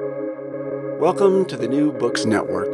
[0.00, 2.66] Welcome to the New Books Network.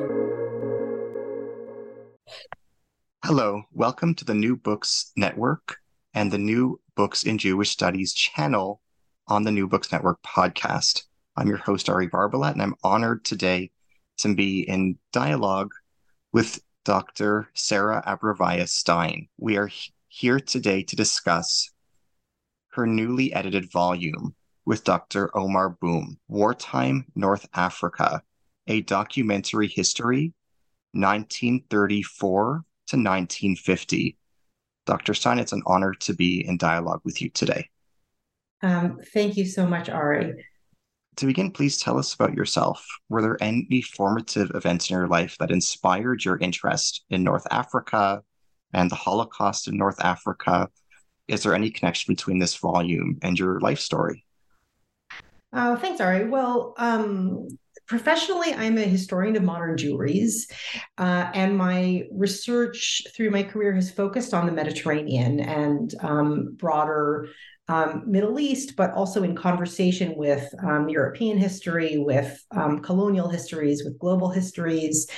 [3.23, 5.77] Hello, welcome to the New Books Network
[6.14, 8.80] and the New Books in Jewish Studies channel
[9.29, 11.03] on the New Books Network podcast.
[11.37, 13.71] I'm your host, Ari Barbalat, and I'm honored today
[14.21, 15.73] to be in dialogue
[16.32, 17.50] with Dr.
[17.52, 19.29] Sarah Abrevaya Stein.
[19.37, 19.68] We are
[20.09, 21.71] here today to discuss
[22.71, 24.34] her newly edited volume
[24.71, 25.30] with Dr.
[25.34, 28.23] Aomar Boum, Wartime North Africa,
[28.69, 30.33] a documentary history,
[30.93, 34.16] 1934 to 1950.
[34.87, 35.12] Dr.
[35.12, 37.69] Stein, it's an honor to be in dialogue with you today.
[38.62, 40.46] Um, thank you so much, Ari.
[41.16, 42.87] To begin, please tell us about yourself.
[43.09, 48.23] Were there any formative events in your life that inspired your interest in North Africa
[48.73, 50.68] and the Holocaust in North Africa?
[51.27, 54.24] Is there any connection between this volume and your life story?
[55.52, 56.28] Oh, thanks, Ari.
[56.28, 57.48] Well, um,
[57.86, 60.50] professionally, I'm a historian of modern Jewries,
[60.96, 67.28] uh, and my research through my career has focused on the Mediterranean and um, broader
[67.66, 73.84] um, Middle East, but also in conversation with um, European history, with um, colonial histories,
[73.84, 75.08] with global histories.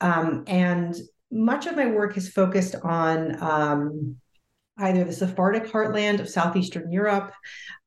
[0.00, 0.94] Um, and
[1.30, 4.16] much of my work has focused on um,
[4.78, 7.32] either the Sephardic heartland of Southeastern Europe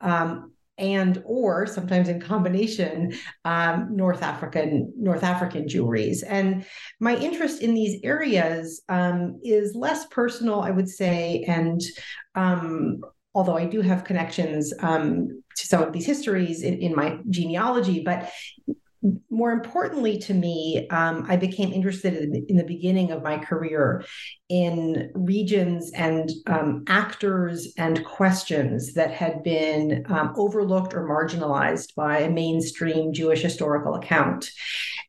[0.02, 0.51] um,
[0.82, 3.14] and or sometimes in combination
[3.46, 6.66] um, north african north african Jewries and
[7.00, 11.82] my interest in these areas um, is less personal i would say and
[12.36, 13.02] um,
[13.34, 18.04] although I do have connections um, to some of these histories in, in, my genealogy,
[18.04, 18.30] but
[19.30, 23.38] more importantly to me, um, I became interested in the, in the, beginning of my
[23.38, 24.06] career
[24.50, 32.20] in regions and um, actors and questions that had been um, overlooked or marginalized by
[32.20, 34.50] a mainstream Jewish historical account.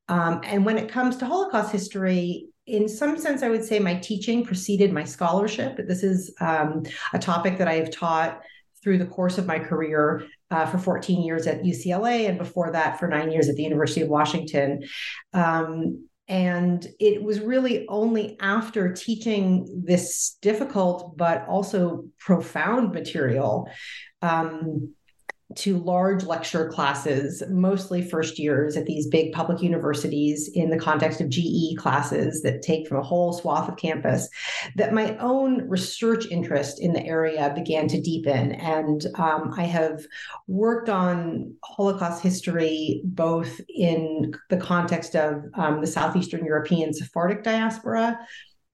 [0.09, 3.95] Um, and when it comes to Holocaust history, in some sense, I would say my
[3.97, 5.77] teaching preceded my scholarship.
[5.87, 6.83] This is um,
[7.13, 8.41] a topic that I have taught
[8.83, 12.99] through the course of my career uh, for 14 years at UCLA and before that
[12.99, 14.85] for nine years at the University of Washington.
[15.33, 23.69] Um, and it was really only after teaching this difficult but also profound material
[24.21, 24.95] um,
[25.57, 31.21] to large lecture classes, mostly first years at these big public universities in the context
[31.21, 34.29] of GE classes that take from a whole swath of campus,
[34.77, 38.53] that my own research interest in the area began to deepen.
[38.53, 40.05] And um, I have
[40.47, 48.19] worked on Holocaust history both in the context of um, the Southeastern European Sephardic diaspora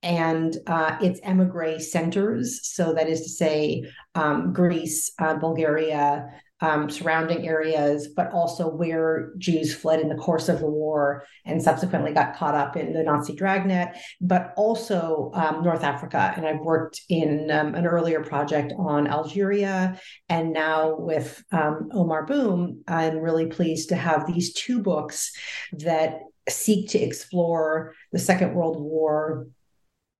[0.02, 2.60] and uh, its emigre centers.
[2.62, 6.28] So that is to say, um, Greece, uh, Bulgaria,
[6.60, 11.62] um, surrounding areas, but also where Jews fled in the course of the war and
[11.62, 16.32] subsequently got caught up in the Nazi dragnet, but also um, North Africa.
[16.36, 20.00] And I've worked in um, an earlier project on Algeria.
[20.28, 25.32] And now with um, Aomar Boum, I'm really pleased to have these two books
[25.72, 29.46] that seek to explore the Second World War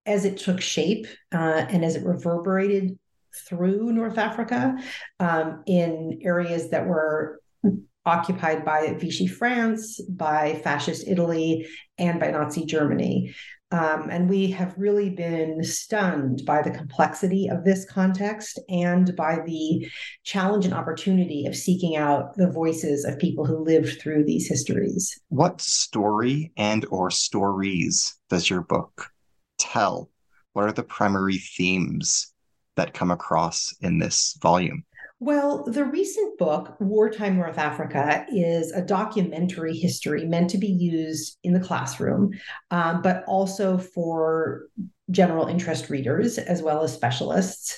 [0.05, 2.97] as it took shape uh, and as it reverberated
[3.47, 4.77] through North Africa
[5.19, 7.41] um, in areas that were
[8.05, 11.67] occupied by Vichy France, by fascist Italy,
[11.97, 13.35] and by Nazi Germany.
[13.71, 19.41] Um, and we have really been stunned by the complexity of this context and by
[19.45, 19.87] the
[20.23, 25.19] challenge and opportunity of seeking out the voices of people who lived through these histories.
[25.29, 29.11] What story and or stories does your book
[29.59, 30.09] tell?
[30.53, 32.33] What are the primary themes
[32.79, 34.83] that come across in this volume?
[35.21, 41.37] Well, the recent book, Wartime North Africa, is a documentary history meant to be used
[41.43, 42.31] in the classroom,
[42.71, 44.67] um, but also for
[45.11, 47.77] general interest readers as well as specialists.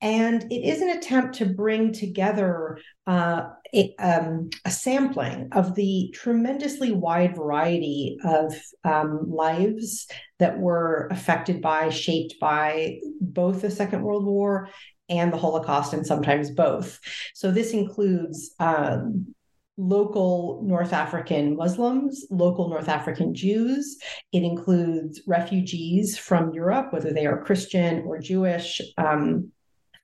[0.00, 2.78] And it is an attempt to bring together
[3.08, 8.54] uh, a, um, a, sampling of the tremendously wide variety of
[8.84, 10.06] um, lives
[10.38, 14.68] that were affected by, shaped by both the Second World War
[15.08, 17.00] and the Holocaust, and sometimes both.
[17.34, 19.34] So this includes um,
[19.76, 23.98] local North African Muslims, local North African Jews.
[24.32, 29.52] It includes refugees from Europe, whether they are Christian or Jewish, um,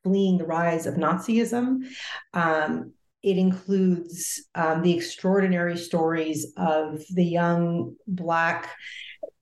[0.02, 1.86] fleeing the rise of Nazism.
[2.34, 2.92] Um,
[3.22, 8.70] it includes um, the extraordinary stories of the young Black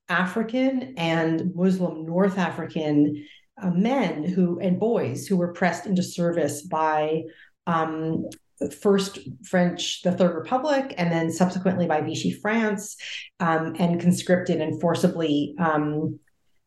[0.08, 3.24] African and Muslim North African
[3.62, 7.22] uh, men who and boys who were pressed into service by
[7.66, 8.26] um,
[8.80, 12.96] first French, the Third Republic, and then subsequently by Vichy France,
[13.38, 16.18] um, and conscripted and forcibly um,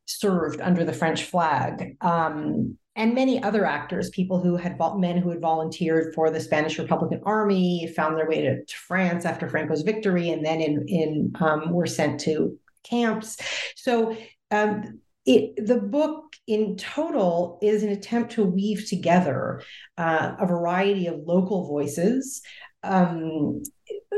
[0.05, 1.95] served under the French flag.
[2.01, 6.77] Um, and many other actors, people who had men who had volunteered for the Spanish
[6.77, 11.33] Republican Army, found their way to, to France after Franco's victory, and then in in
[11.39, 13.37] um, were sent to camps.
[13.75, 14.15] So
[14.51, 19.61] um, it the book in total is an attempt to weave together
[19.97, 22.41] uh, a variety of local voices
[22.83, 23.63] um,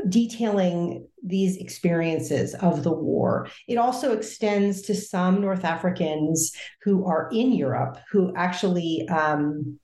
[0.09, 3.47] detailing these experiences of the war.
[3.67, 6.51] It also extends to some North Africans
[6.83, 9.07] who are in Europe who actually.
[9.09, 9.79] Um,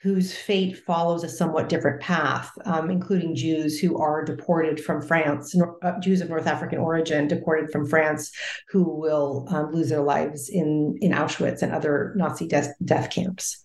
[0.00, 5.54] whose fate follows a somewhat different path, um, including Jews who are deported from France,
[5.82, 8.32] uh, Jews of North African origin deported from France,
[8.70, 13.64] who will um, lose their lives in in Auschwitz and other Nazi death, death camps.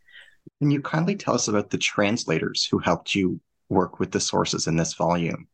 [0.60, 4.68] Can you kindly tell us about the translators who helped you work with the sources
[4.68, 5.48] in this volume?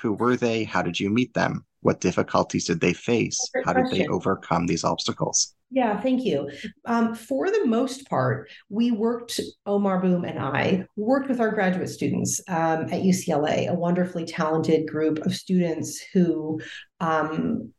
[0.00, 0.64] Who were they?
[0.64, 1.64] How did you meet them?
[1.80, 3.38] What difficulties did they face?
[3.64, 5.54] How did they overcome these obstacles?
[5.70, 6.48] Yeah, thank you.
[6.86, 11.88] Um, for the most part, we worked, Aomar Boum and I worked with our graduate
[11.88, 16.60] students um, at UCLA, a wonderfully talented group of students who
[17.00, 17.72] um,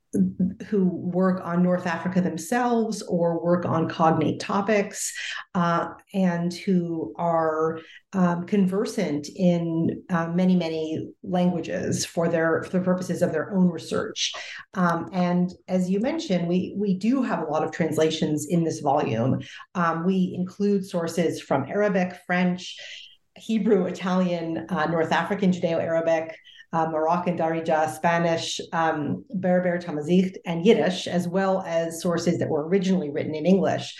[0.67, 5.13] who work on North Africa themselves or work on cognate topics
[5.53, 7.79] uh, and who are
[8.13, 13.69] um, conversant in uh, many, many languages for their for the purposes of their own
[13.69, 14.33] research.
[14.73, 18.79] Um, and as you mentioned, we we do have a lot of translations in this
[18.79, 19.39] volume.
[19.75, 22.77] Um, we include sources from Arabic, French,
[23.35, 26.35] Hebrew, Italian, uh, North African Judeo-Arabic
[26.75, 32.67] uh, Moroccan Darija, Spanish, um, Berber Tamazight, and Yiddish, as well as sources that were
[32.67, 33.95] originally written in English.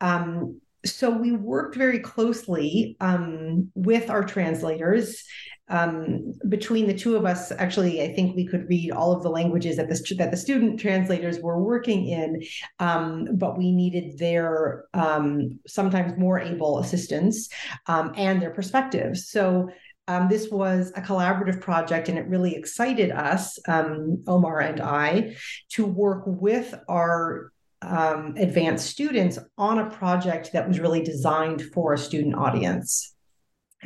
[0.00, 5.22] Um, so we worked very closely um, with our translators.
[5.68, 9.30] Um, between the two of us, actually, I think we could read all of the
[9.30, 12.42] languages that the that the student translators were working in,
[12.78, 17.48] um, but we needed their um, sometimes more able assistance
[17.88, 19.28] and their perspectives.
[19.28, 19.70] So
[20.08, 25.36] um, this was a collaborative project, and it really excited us, um, Aomar and I,
[25.70, 27.50] to work with our
[27.82, 33.15] um, advanced students on a project that was really designed for a student audience.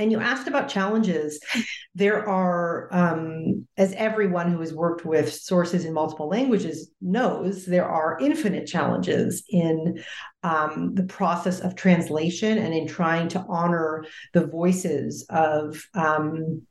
[0.00, 1.41] And you asked about challenges.
[1.97, 7.85] There are, um, as everyone who has worked with sources in multiple languages knows, there
[7.85, 10.00] are infinite challenges in
[10.44, 14.05] um, the process of translation and in trying to honor
[14.35, 16.62] the voices of um,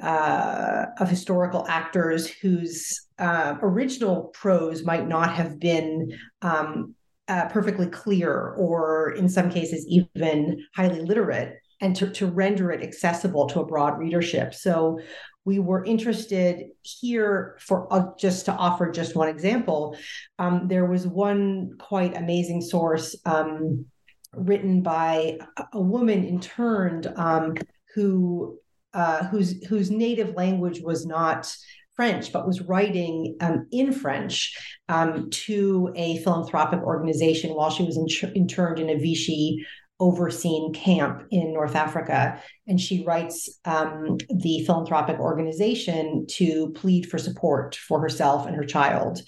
[0.00, 6.10] uh, of historical actors whose uh, original prose might not have been
[6.40, 6.94] um,
[7.28, 12.82] uh, perfectly clear or in some cases even highly literate and to, to render it
[12.82, 14.54] accessible to a broad readership.
[14.54, 15.00] So
[15.44, 19.96] we were interested here for uh, just to offer just one example.
[20.38, 23.86] Um, there was one quite amazing source um,
[24.32, 25.38] written by
[25.72, 27.54] a, woman interned um,
[27.94, 28.58] who
[28.94, 31.52] uh, whose whose native language was not
[31.96, 34.56] French, but was writing um, in French
[34.88, 39.66] um, to a philanthropic organization while she was in, interned in a Vichy
[40.02, 42.42] overseen camp in North Africa.
[42.66, 48.64] And she writes um, the philanthropic organization to plead for support for herself and her
[48.64, 49.20] child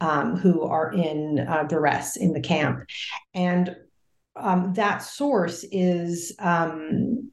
[0.00, 2.84] um, who are in uh, duress in the camp.
[3.34, 3.76] And
[4.34, 7.30] um, that source is um,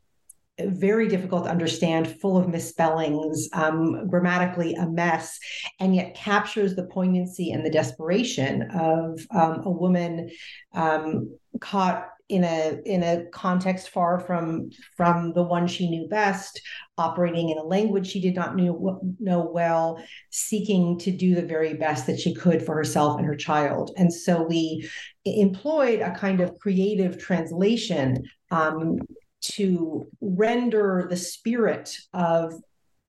[0.59, 5.39] very difficult to understand, full of misspellings, um, grammatically a mess,
[5.79, 10.29] and yet captures the poignancy and the desperation of um, a woman
[10.73, 16.61] um, caught in a in a context far from from the one she knew best
[16.97, 21.73] operating in a language she did not knew, know well seeking to do the very
[21.73, 23.91] best that she could for herself and her child.
[23.97, 24.89] And so we
[25.25, 28.99] employed a kind of creative translation um,
[29.41, 32.53] to render the spirit of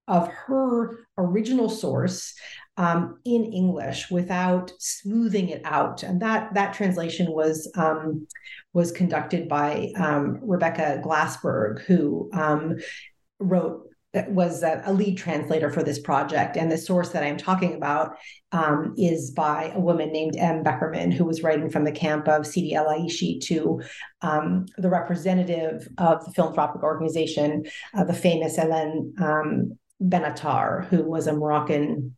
[0.08, 2.34] of her original source
[2.76, 8.26] um, in English without smoothing it out, and that that translation was um,
[8.72, 12.76] was conducted by um, Rebecca Glassberg, who um,
[13.38, 13.88] wrote
[14.28, 16.58] was a, lead translator for this project.
[16.58, 18.16] And the source that I'm talking about
[18.52, 20.62] um, is by a woman named M.
[20.62, 23.80] Beckerman, who was writing from the camp of Sidi El Ayachi to
[24.20, 27.64] um, the representative of the philanthropic organization,
[27.94, 32.14] uh, the famous Hélène Benattar, who was a Moroccan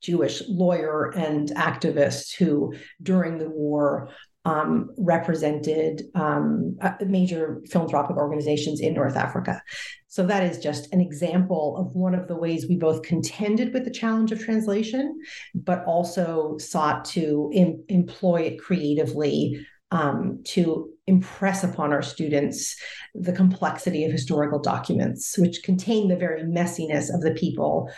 [0.00, 4.10] Jewish lawyer and activist who, during the war,
[4.44, 9.62] um, represented um, major philanthropic organizations in North Africa.
[10.08, 13.84] So that is just an example of one of the ways we both contended with
[13.84, 15.20] the challenge of translation,
[15.54, 22.76] but also sought to em- employ it creatively um, to impress upon our students
[23.14, 27.90] the complexity of historical documents, which contain the very messiness of the people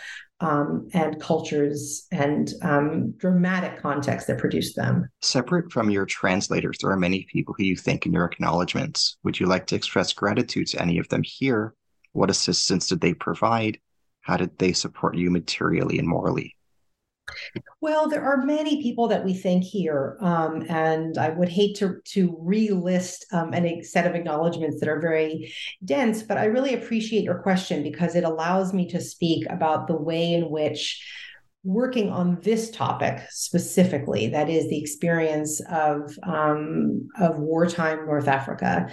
[0.43, 5.07] um, and cultures and um, dramatic context that produced them.
[5.21, 9.17] Separate from your translators, there are many people who you thank in your acknowledgments.
[9.23, 11.73] Would you like to express gratitude to any of them here?
[12.11, 13.79] What assistance did they provide?
[14.21, 16.55] How did they support you materially and morally?
[17.81, 21.97] Well, there are many people that we thank here, um, and I would hate to
[22.05, 25.53] to relist um, a set of acknowledgments that are very
[25.83, 26.23] dense.
[26.23, 30.33] But I really appreciate your question because it allows me to speak about the way
[30.33, 31.05] in which
[31.63, 38.91] working on this topic specifically, that is the experience of um, of wartime North Africa,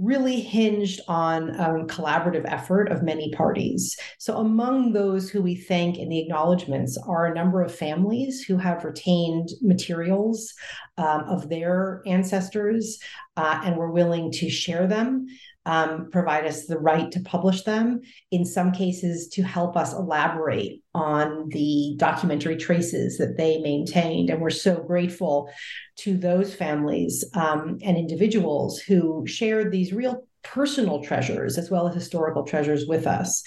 [0.00, 3.96] really hinged on um, collaborative effort of many parties.
[4.18, 8.56] So, among those who we thank in the acknowledgments are a number of families who
[8.56, 10.54] have retained materials
[10.96, 12.98] um, of their ancestors
[13.36, 15.26] uh, and were willing to share them
[15.66, 18.00] um, provide us the right to publish them,
[18.30, 24.30] in some cases, to help us elaborate on the documentary traces that they maintained.
[24.30, 25.50] And we're so grateful
[25.98, 31.94] to those families um, and individuals who shared these real personal treasures as well as
[31.94, 33.42] historical treasures with us.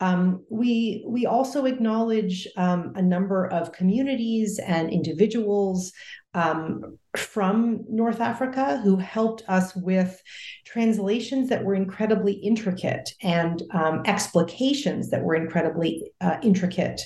[0.00, 5.92] Um, we we also acknowledge um, a number of communities and individuals
[6.34, 10.22] um, from North Africa who helped us with
[10.64, 17.00] translations that were incredibly intricate and um, explications that were incredibly uh, intricate.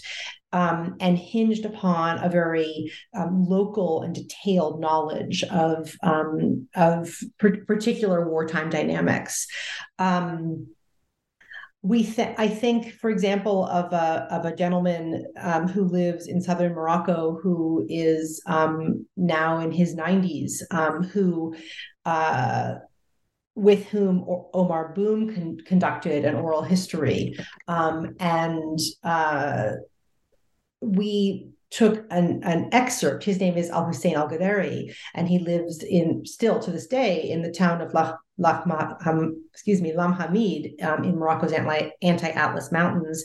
[0.55, 5.97] Um, and hinged upon a very um, local and detailed knowledge of
[6.77, 7.19] of
[7.67, 9.49] particular wartime dynamics.
[9.99, 10.69] Um,
[11.85, 16.41] we th- I think, for example, of a of a gentleman um, who lives in
[16.41, 21.55] southern Morocco who is um, now in his 90s, um, who
[22.07, 22.77] uh,
[23.55, 27.37] with whom Aomar Boum con- conducted an oral history,
[27.69, 29.73] um, and uh,
[30.85, 33.25] we took an, an excerpt.
[33.25, 37.29] His name is Al Hussein Al Ghadari, and he lives in still to this day
[37.29, 42.29] in the town of Lach, Lach um, excuse me, Lam Hamid um, in Morocco's anti
[42.29, 43.25] Atlas Mountains.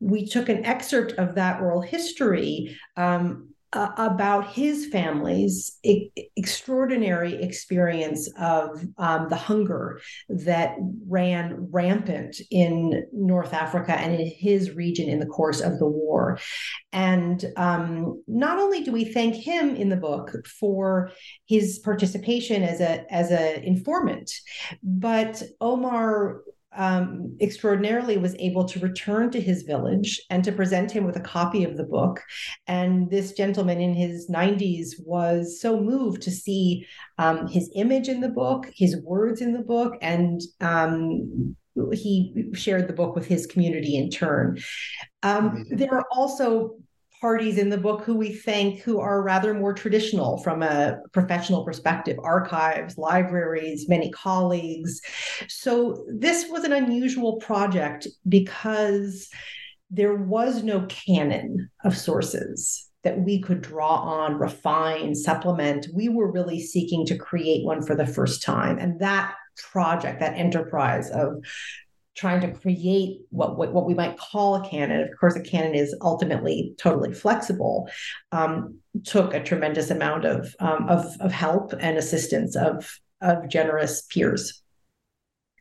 [0.00, 7.34] We took an excerpt of that oral history um, uh, about his family's e- extraordinary
[7.42, 15.10] experience of um, the hunger that ran rampant in North Africa and in his region
[15.10, 16.38] in the course of the war.
[16.90, 21.10] And um, not only do we thank him in the book for
[21.44, 24.32] his participation as a as an informant,
[24.82, 26.38] but Aomar
[26.76, 31.20] um, extraordinarily was able to return to his village and to present him with a
[31.20, 32.22] copy of the book.
[32.66, 36.86] And this gentleman in his 90s was so moved to see
[37.18, 41.56] um, his image in the book, his words in the book, and um,
[41.92, 44.58] he shared the book with his community in turn.
[45.22, 46.76] Um, there are also
[47.20, 51.64] parties in the book who we thank who are rather more traditional from a professional
[51.64, 55.00] perspective archives libraries many colleagues.
[55.48, 59.28] So this was an unusual project because
[59.90, 65.86] there was no canon of sources that we could draw on refine supplement.
[65.94, 68.78] We were really seeking to create one for the first time.
[68.78, 69.34] And that
[69.70, 71.42] project that enterprise of
[72.16, 75.02] trying to create what, what, what we might call a canon.
[75.02, 77.88] Of course, a canon is ultimately totally flexible.
[78.32, 84.02] Um, took a tremendous amount of, um, of of help and assistance of of generous
[84.02, 84.62] peers.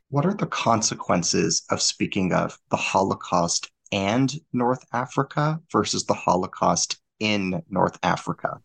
[0.10, 6.98] What are the consequences of speaking of the Holocaust and North Africa versus the Holocaust
[7.20, 8.62] in North Africa?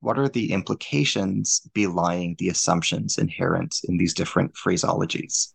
[0.00, 5.53] What are the implications belying the assumptions inherent in these different phraseologies?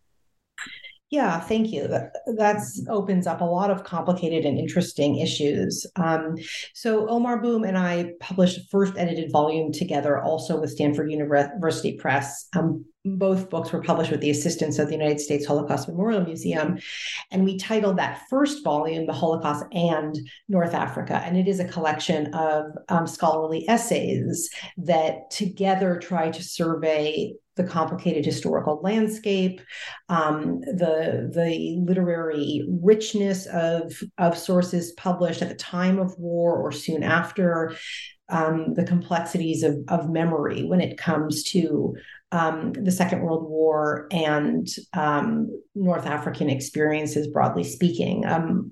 [1.12, 1.88] Yeah, thank you.
[1.88, 5.88] That that's opens up a lot of complicated and interesting issues.
[5.96, 6.36] Um,
[6.75, 11.94] so Aomar Boum and I published a first edited volume together, also with Stanford University
[11.94, 12.48] Press.
[12.56, 16.78] Um, both books were published with the assistance of the United States Holocaust Memorial Museum.
[17.32, 20.16] And we titled that first volume, The Holocaust and
[20.48, 21.22] North Africa.
[21.25, 27.66] And it is a collection of um, scholarly essays that together try to survey the
[27.66, 29.60] complicated historical landscape,
[30.08, 36.72] um, the the literary richness of of sources published at the time of war or
[36.72, 37.75] soon after,
[38.30, 41.96] um, the complexities of, of memory when it comes to
[42.32, 48.25] um, the Second World War and um, North African experiences, broadly speaking.
[48.25, 48.72] Um,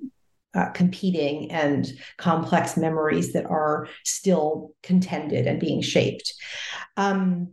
[0.53, 6.33] uh, competing and complex memories that are still contended and being shaped.
[6.95, 7.51] Um,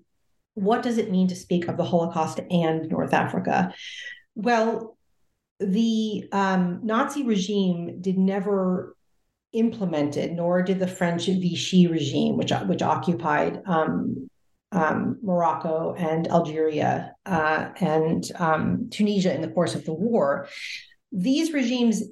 [0.54, 3.74] what does it mean to speak of the Holocaust and North Africa?
[4.34, 4.96] Well,
[5.60, 8.96] the um, Nazi regime did never
[9.52, 14.28] implemented, nor did the French Vichy regime, which which occupied um,
[14.72, 20.48] um, Morocco and Algeria uh, and um, Tunisia in the course of the war.
[21.12, 22.02] These regimes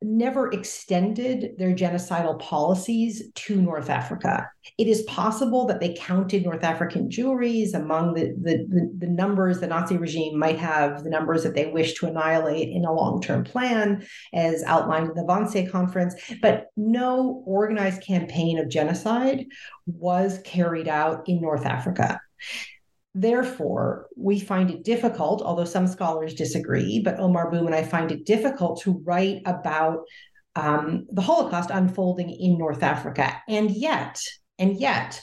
[0.00, 4.48] never extended their genocidal policies to North Africa.
[4.76, 9.58] It is possible that they counted North African Jewries among the, the, the, the numbers
[9.58, 13.20] the Nazi regime might have, the numbers that they wish to annihilate in a long
[13.20, 16.14] term plan, as outlined in the Wannsee Conference.
[16.40, 19.46] But no organized campaign of genocide
[19.86, 22.20] was carried out in North Africa.
[23.14, 28.12] Therefore, we find it difficult, although some scholars disagree, but Aomar Boum and I find
[28.12, 30.00] it difficult to write about
[30.54, 33.40] um, the Holocaust unfolding in North Africa.
[33.48, 34.20] And yet,
[34.58, 35.20] and yet,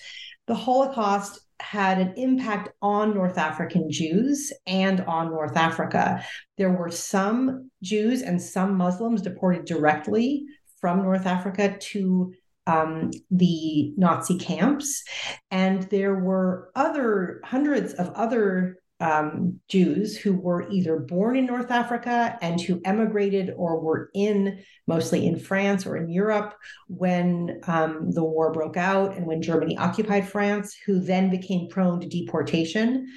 [0.47, 6.23] the Holocaust had an impact on North African Jews and on North Africa.
[6.57, 10.45] There were some Jews and some Muslims deported directly
[10.81, 12.33] from North Africa to
[12.67, 15.03] um, the Nazi camps.
[15.51, 21.69] And there were other hundreds of other um, Jews who were either born in North
[21.69, 26.55] Africa and who emigrated or were in mostly in France or in Europe
[26.87, 31.99] when um, the war broke out and when Germany occupied France, who then became prone
[31.99, 33.07] to deportation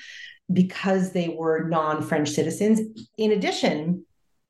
[0.53, 2.81] because they were non French citizens.
[3.17, 4.05] In addition,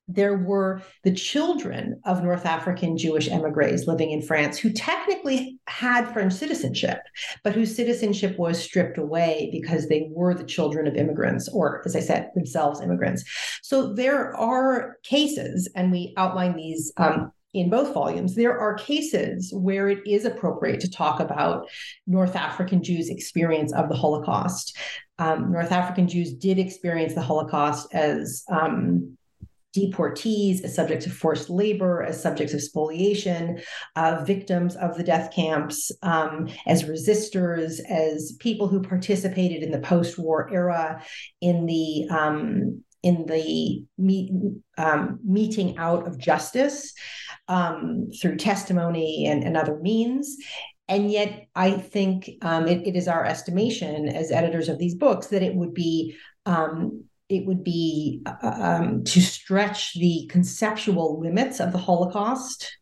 [0.09, 6.11] there were the children of North African Jewish emigres living in France who technically had
[6.12, 7.00] French citizenship,
[7.45, 11.95] but whose citizenship was stripped away because they were the children of immigrants, or as
[11.95, 13.23] I said, themselves immigrants.
[13.62, 19.53] So there are cases, and we outline these um, in both volumes, there are cases
[19.53, 21.67] where it is appropriate to talk about
[22.07, 24.77] North African Jews' experience of the Holocaust.
[25.18, 29.17] Um, North African Jews did experience the Holocaust as um,
[29.79, 33.61] deportees, as subjects of forced labor, as subjects of spoliation,
[33.97, 39.81] uh, victims of the death camps, um, as resistors, as people who participated in the
[39.81, 41.03] post-war era
[41.41, 43.85] in the um, in the
[44.77, 46.93] um, meting out of justice
[47.47, 50.37] um, through testimony and, and other means.
[50.88, 55.29] And yet, I think um, it, it is our estimation as editors of these books
[55.29, 61.61] that it would be um, it would be uh, um, to stretch the conceptual limits
[61.61, 62.79] of the Holocaust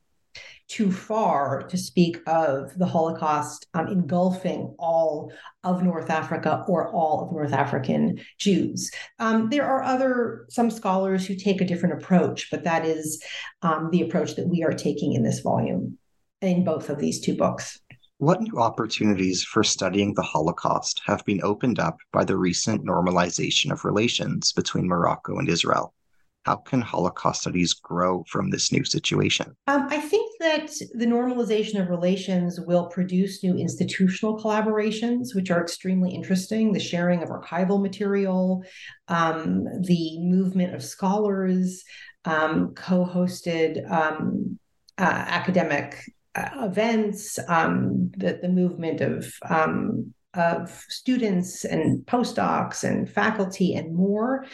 [0.68, 5.32] too far to speak of the Holocaust um, engulfing all
[5.62, 8.90] of North Africa or all of North African Jews.
[9.18, 13.22] Um, there are other, some scholars who take a different approach, but that is
[13.62, 15.98] um, the approach that we are taking in this volume,
[16.40, 17.78] in both of these two books.
[18.18, 23.70] What new opportunities for studying the Holocaust have been opened up by the recent normalization
[23.70, 25.92] of relations between Morocco and Israel?
[26.46, 29.54] How can Holocaust studies grow from this new situation?
[29.66, 35.60] Um, I think that the normalization of relations will produce new institutional collaborations, which are
[35.60, 36.72] extremely interesting.
[36.72, 38.64] The sharing of archival material,
[39.08, 41.84] um, the movement of scholars,
[42.24, 44.58] um, co hosted um,
[44.96, 45.98] uh, academic
[46.56, 54.44] events, um, the, the movement of um, of students and postdocs and faculty and more.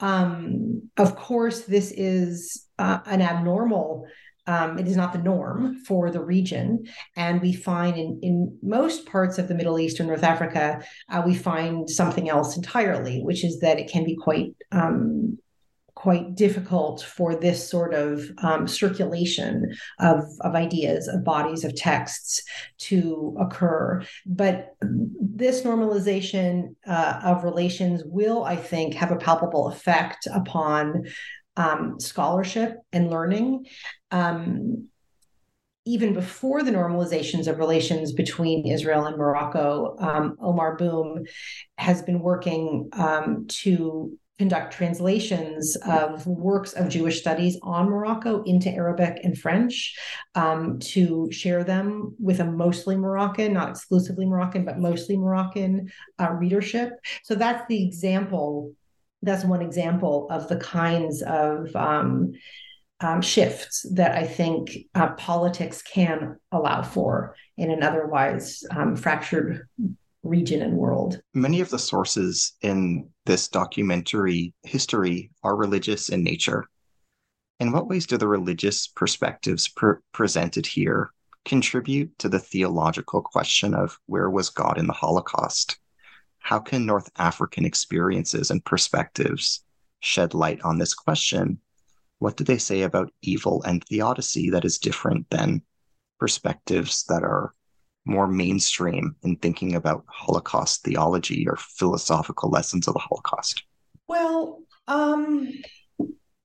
[0.00, 4.06] Um, of course, this is uh, an abnormal.
[4.46, 6.86] Um, it is not the norm for the region.
[7.16, 11.22] And we find in, in most parts of the Middle East or North Africa, uh,
[11.26, 15.38] we find something else entirely, which is that it can be quite um,
[15.98, 22.40] quite difficult for this sort of um, circulation of, of ideas, of bodies, of texts
[22.78, 24.00] to occur.
[24.24, 31.06] But this normalization uh, of relations will, I think, have a palpable effect upon
[31.56, 33.66] um, scholarship and learning.
[34.12, 34.86] Um,
[35.84, 41.24] even before the normalizations of relations between Israel and Morocco, um, Aomar Boum
[41.76, 48.70] has been working um, to conduct translations of works of Jewish studies on Morocco into
[48.70, 49.96] Arabic and French
[50.36, 56.30] um, to share them with a mostly Moroccan, not exclusively Moroccan, but mostly Moroccan uh,
[56.30, 56.92] readership.
[57.24, 58.72] So that's the example.
[59.22, 62.32] That's one example of the kinds of um,
[63.00, 69.66] um, shifts that I think uh, politics can allow for in an otherwise um, fractured
[70.28, 71.20] region and world.
[71.34, 76.66] Many of the sources in this documentary history are religious in nature.
[77.60, 81.12] In what ways do the religious perspectives pre- presented here
[81.44, 85.78] contribute to the theological question of where was God in the Holocaust?
[86.38, 89.64] How can North African experiences and perspectives
[90.00, 91.58] shed light on this question?
[92.18, 95.62] What do they say about evil and theodicy that is different than
[96.18, 97.54] perspectives that are
[98.08, 103.62] more mainstream in thinking about Holocaust theology or philosophical lessons of the Holocaust?
[104.08, 105.52] Well, um,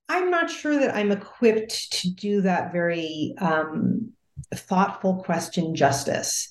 [0.08, 4.12] I'm not sure that I'm equipped to do that very um,
[4.54, 6.48] thoughtful question justice.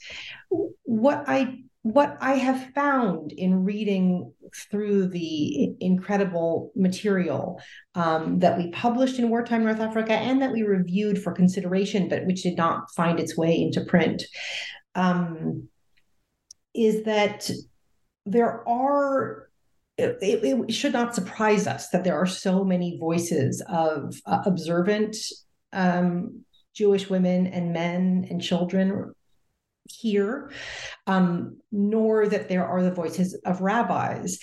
[0.84, 4.32] What I what I have found in reading
[4.72, 7.62] through the incredible material
[7.94, 12.26] um, that we published in Wartime North Africa and that we reviewed for consideration, but
[12.26, 14.24] which did not find its way into print,
[14.96, 15.70] um,
[16.74, 17.50] is that
[18.26, 19.50] there are
[19.98, 25.16] it, it, should not surprise us that there are so many voices of uh, observant
[25.72, 29.14] um, Jewish women and men and children
[29.88, 30.52] here,
[31.06, 34.40] um, nor that there are the voices of rabbis.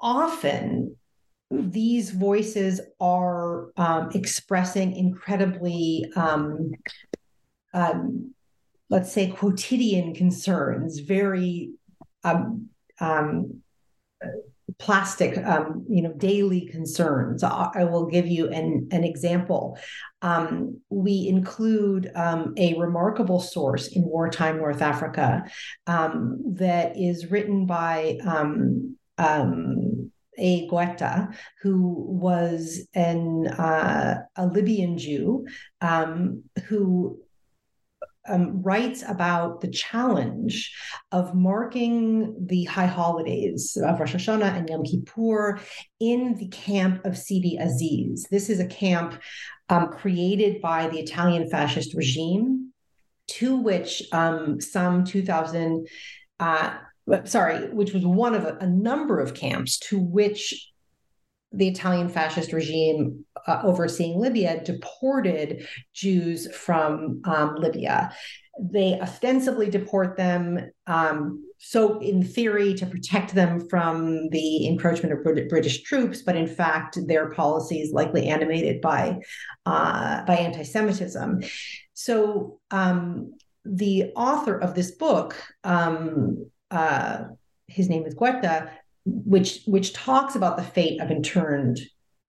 [0.00, 0.96] Often,
[1.50, 6.72] these voices are um, expressing incredibly um,
[7.74, 8.34] um,
[8.90, 11.70] let's say, quotidian concerns, very
[12.24, 12.68] um,
[13.00, 13.62] um,
[14.78, 17.42] plastic, um, you know, daily concerns.
[17.42, 19.78] I, will give you an, an example.
[20.22, 25.44] Um, we include um, a remarkable source in wartime North Africa
[25.86, 28.96] um, that is written by um,
[30.38, 35.46] a Guetta, who was an uh, a Libyan Jew
[35.80, 37.20] um, who
[38.28, 40.74] um, writes about the challenge
[41.10, 45.60] of marking the high holidays of Rosh Hashanah and Yom Kippur
[45.98, 48.28] in the camp of Sidi Azaz.
[48.30, 49.20] This is a camp
[49.68, 52.72] um, created by the Italian fascist regime,
[53.28, 55.86] to which um, some 2,000,
[56.40, 56.76] uh,
[57.24, 60.69] sorry, which was one of a, a number of camps to which
[61.52, 68.12] the Italian fascist regime uh, overseeing Libya deported Jews from um, Libya.
[68.60, 75.22] They ostensibly deport them, um, so in theory, to protect them from the encroachment of
[75.22, 79.20] British troops, but in fact, their policies likely animated by
[79.66, 81.42] uh, by anti-Semitism.
[81.94, 83.34] So um,
[83.64, 87.24] the author of this book, um, uh,
[87.66, 88.70] his name is Guetta,
[89.24, 91.80] which which talks about the fate of interned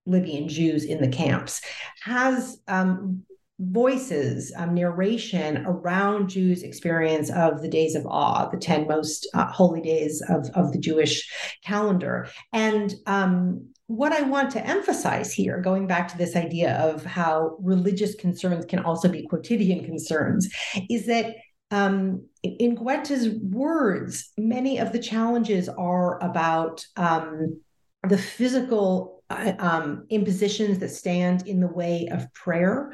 [0.06, 1.60] Libyan Jews in the camps,
[2.02, 3.22] has um,
[3.60, 9.46] voices, um, narration around Jews' experience of the days of awe, the 10 most uh,
[9.46, 11.30] holy days of, of the Jewish
[11.64, 12.28] calendar.
[12.52, 17.56] And um, what I want to emphasize here, going back to this idea of how
[17.60, 20.48] religious concerns can also be quotidian concerns,
[20.90, 21.36] is that
[21.72, 27.60] um, in Guetta's words, many of the challenges are about um,
[28.06, 29.21] the physical
[29.58, 32.92] um, impositions that stand in the way of prayer,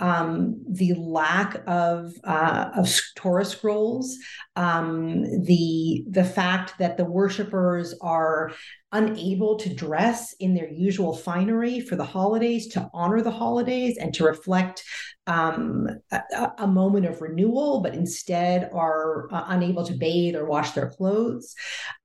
[0.00, 4.16] um, the lack of uh, of Torah scrolls,
[4.56, 8.52] um, the the fact that the worshippers are
[8.92, 14.12] unable to dress in their usual finery for the holidays to honor the holidays and
[14.12, 14.84] to reflect
[15.26, 20.72] um, a, a, moment of renewal, but instead are uh, unable to bathe or wash
[20.72, 21.54] their clothes.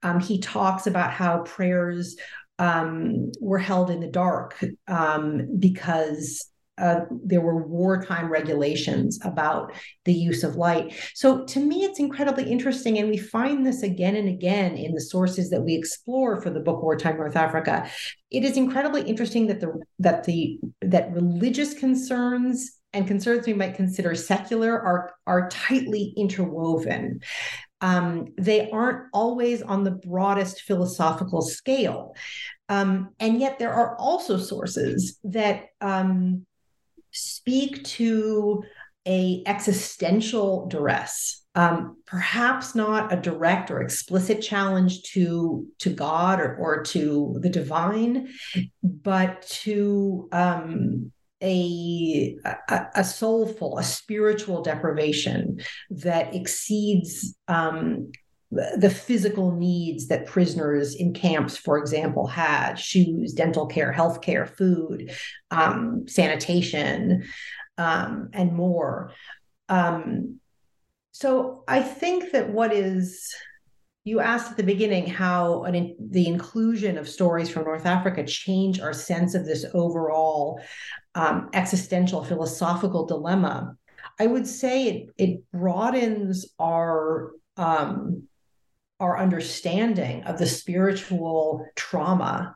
[0.03, 2.15] Um, he talks about how prayers
[2.59, 9.73] um, were held in the dark um, because uh, there were wartime regulations about
[10.05, 10.93] the use of light.
[11.15, 15.01] So to me, it's incredibly interesting, and we find this again and again in the
[15.01, 17.89] sources that we explore for the book Wartime North Africa.
[18.29, 23.75] It is incredibly interesting that the that the that religious concerns and concerns we might
[23.75, 27.21] consider secular are are tightly interwoven.
[27.81, 32.15] Um, they aren't always on the broadest philosophical scale.
[32.69, 36.45] Um, and yet, there are also sources that um,
[37.11, 38.63] speak to
[39.05, 46.55] a existential duress um, perhaps not a direct or explicit challenge to to god or,
[46.57, 48.29] or to the divine
[48.83, 51.11] but to um,
[51.41, 58.11] a, a, a soulful a spiritual deprivation that exceeds um,
[58.49, 64.45] the physical needs that prisoners in camps, for example, had shoes, dental care, health care,
[64.45, 65.11] food,
[65.51, 67.25] um, sanitation,
[67.77, 69.11] um, and more.
[69.67, 70.39] Um,
[71.11, 73.33] so I think that what is
[74.07, 78.79] you asked at the beginning how an, the inclusion of stories from North Africa change
[78.79, 80.61] our sense of this overall
[81.13, 83.75] um, existential philosophical dilemma.
[84.17, 88.23] I would say it, it broadens our um,
[88.99, 92.55] our understanding of the spiritual trauma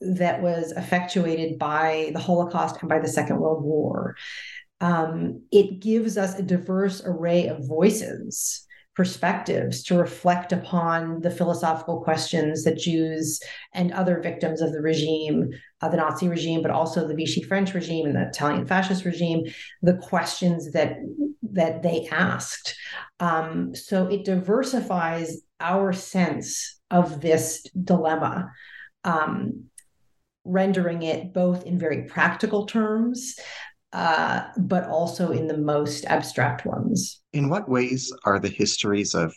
[0.00, 4.16] that was effectuated by the Holocaust and by the Second World War.
[4.80, 8.66] Um, it gives us a diverse array of voices
[9.00, 13.40] perspectives to reflect upon the philosophical questions that Jews
[13.72, 15.48] and other victims of the regime,
[15.80, 19.44] uh, the Nazi regime, but also the Vichy French regime and the Italian fascist regime,
[19.80, 20.98] the questions that
[21.50, 22.76] that they asked.
[23.20, 28.50] Um, so it diversifies our sense of this dilemma.
[29.04, 29.70] Um,
[30.44, 33.36] rendering it both in very practical terms,
[33.92, 37.20] uh, but also in the most abstract ones.
[37.32, 39.34] In what ways are the histories of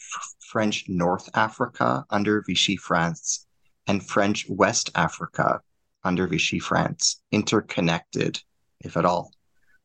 [0.47, 3.47] French North Africa under Vichy France
[3.87, 5.59] and French West Africa
[6.03, 8.39] under Vichy France interconnected,
[8.81, 9.31] if at all?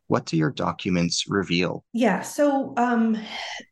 [0.08, 1.84] What do your documents reveal?
[1.92, 3.18] Yeah, so um,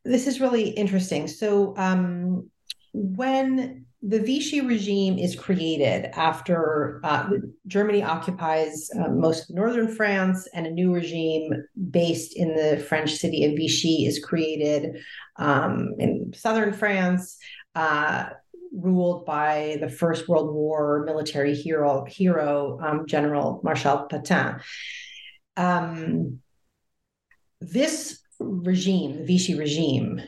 [0.05, 1.27] this is really interesting.
[1.27, 2.49] So um,
[2.93, 7.29] when the Vichy regime is created after uh,
[7.65, 11.49] Germany occupies uh, most of northern France, and a new regime
[11.89, 14.99] based in the French city of Vichy is created
[15.37, 17.37] um, in southern France,
[17.73, 18.27] uh,
[18.71, 24.61] ruled by the First World War military hero, hero um, General Marshal Pétain.
[25.55, 26.39] Um,
[27.59, 30.21] this regime, the Vichy regime,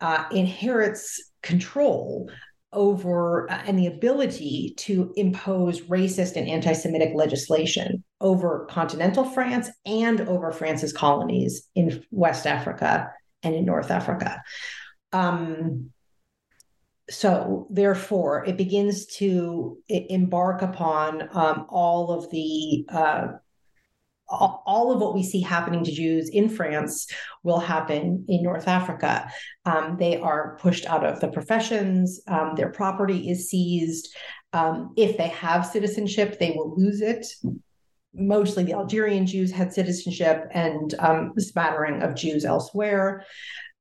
[0.00, 2.30] uh, inherits control
[2.74, 9.70] over uh, and the ability to impose racist and anti Semitic legislation over continental France
[9.86, 13.10] and over France's colonies in West Africa
[13.42, 14.42] and in North Africa.
[15.12, 15.90] Um,
[17.10, 23.26] so, therefore, it begins to embark upon um, all of the uh,
[24.28, 27.06] all of what we see happening to Jews in France
[27.42, 29.30] will happen in North Africa.
[29.64, 34.14] Um, they are pushed out of the professions, um, their property is seized.
[34.52, 37.26] Um, if they have citizenship, they will lose it.
[38.14, 43.24] Mostly the Algerian Jews had citizenship and um, smattering of Jews elsewhere.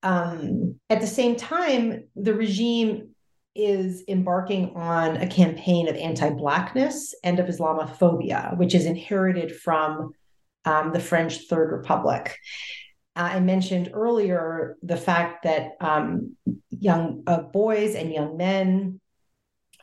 [0.01, 3.09] Um, at the same time, the regime
[3.55, 10.13] is embarking on a campaign of anti Blackness and of Islamophobia, which is inherited from
[10.65, 12.37] um, the French Third Republic.
[13.15, 16.35] I mentioned earlier the fact that um,
[16.71, 18.99] young uh, boys and young men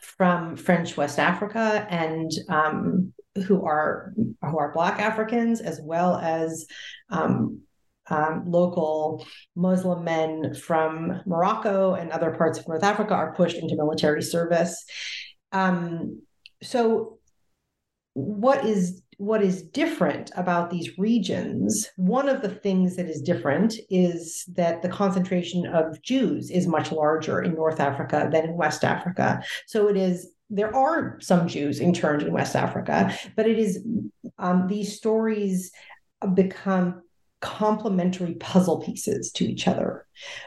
[0.00, 3.12] from French West Africa and um,
[3.46, 6.66] who are who are Black Africans, as well as
[7.10, 7.60] um,
[8.08, 13.76] um, local Muslim men from Morocco and other parts of North Africa, are pushed into
[13.76, 14.84] military service.
[15.52, 16.22] Um,
[16.62, 17.18] so,
[18.14, 23.74] what is what is different about these regions, one of the things that is different
[23.90, 28.83] is that the concentration of Jews is much larger in North Africa than in West
[28.83, 29.42] Africa.
[29.66, 33.87] So it is there are some Jews interned in West Africa, but it is
[34.38, 35.70] um, these stories
[36.33, 37.02] become
[37.42, 40.06] complementary puzzle pieces to each other.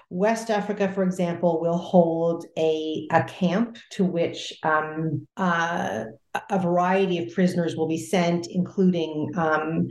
[0.10, 6.06] West Africa, for example, will hold a, a camp to which um, uh,
[6.50, 9.90] a variety of prisoners will be sent, including um,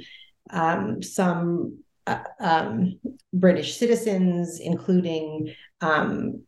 [0.50, 2.98] um, some uh, um,
[3.32, 6.42] British citizens, including um,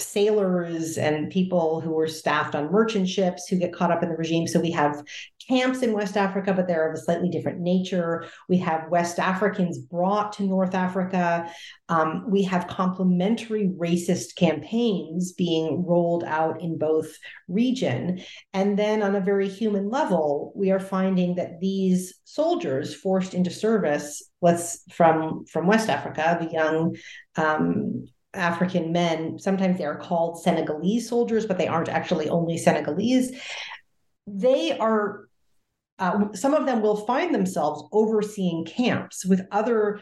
[0.00, 4.16] sailors and people who were staffed on merchant ships who get caught up in the
[4.16, 4.46] regime.
[4.46, 5.02] So we have
[5.50, 8.24] camps in West Africa, but they're of a slightly different nature.
[8.48, 11.50] We have West Africans brought to North Africa.
[11.88, 17.16] Um, we have complementary racist campaigns being rolled out in both
[17.48, 18.22] region.
[18.52, 23.50] And then on a very human level, we are finding that these soldiers forced into
[23.50, 26.96] service, let's from from West Africa, the young
[27.36, 33.32] um, African men, sometimes they are called Senegalese soldiers, but they aren't actually only Senegalese.
[34.26, 35.26] They are
[35.98, 40.00] uh, some of them will find themselves overseeing camps with other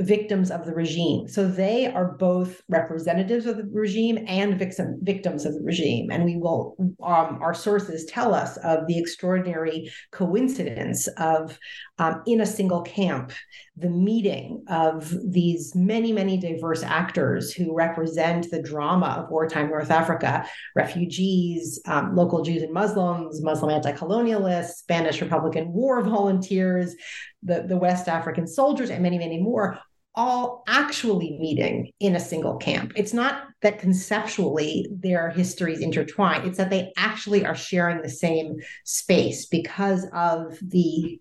[0.00, 1.28] victims of the regime.
[1.28, 6.10] So they are both representatives of the regime and victim, victims of the regime.
[6.10, 11.58] And we will, um, our sources tell us of the extraordinary coincidence of
[11.98, 13.32] um, in a single camp,
[13.76, 19.90] the meeting of these many, many diverse actors who represent the drama of wartime North
[19.90, 26.96] Africa refugees, um, local Jews and Muslims, Muslim anti colonialists, Spanish Republican War volunteers,
[27.42, 29.78] the, the West African soldiers, and many, many more
[30.16, 32.92] all actually meeting in a single camp.
[32.94, 38.56] It's not that conceptually their histories intertwine, it's that they actually are sharing the same
[38.84, 41.20] space because of the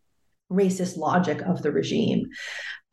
[0.54, 2.30] racist logic of the regime.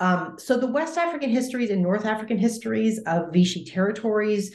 [0.00, 4.54] Um, so the West African histories and North African histories of Vichy territories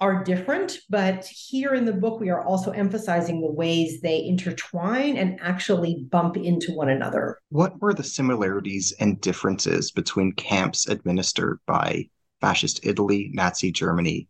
[0.00, 5.16] are different, but here in the book, we are also emphasizing the ways they intertwine
[5.16, 7.38] and actually bump into one another.
[7.48, 12.08] What were the similarities and differences between camps administered by
[12.40, 14.28] fascist Italy, Nazi Germany,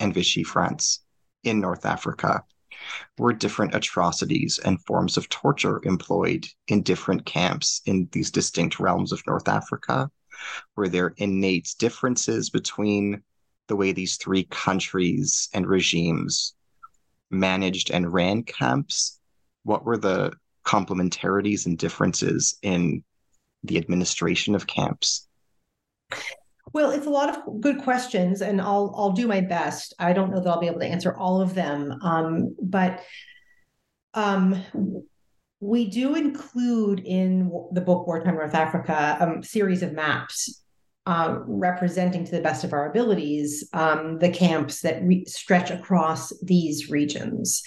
[0.00, 1.02] and Vichy France
[1.44, 2.42] in North Africa?
[3.18, 9.12] Were different atrocities and forms of torture employed in different camps in these distinct realms
[9.12, 10.10] of North Africa?
[10.76, 13.22] Were there innate differences between
[13.68, 16.54] the way these three countries and regimes
[17.30, 19.18] managed and ran camps?
[19.64, 20.32] What were the
[20.64, 23.02] complementarities and differences in
[23.62, 25.26] the administration of camps?
[26.72, 29.94] Well, it's a lot of good questions, and I'll I'll do my best.
[29.98, 33.02] I don't know that I'll be able to answer all of them, um, but
[34.14, 34.62] um,
[35.60, 40.62] we do include in the book Wartime North Africa a um, series of maps
[41.06, 46.36] uh, representing to the best of our abilities um, the camps that re- stretch across
[46.40, 47.62] these regions.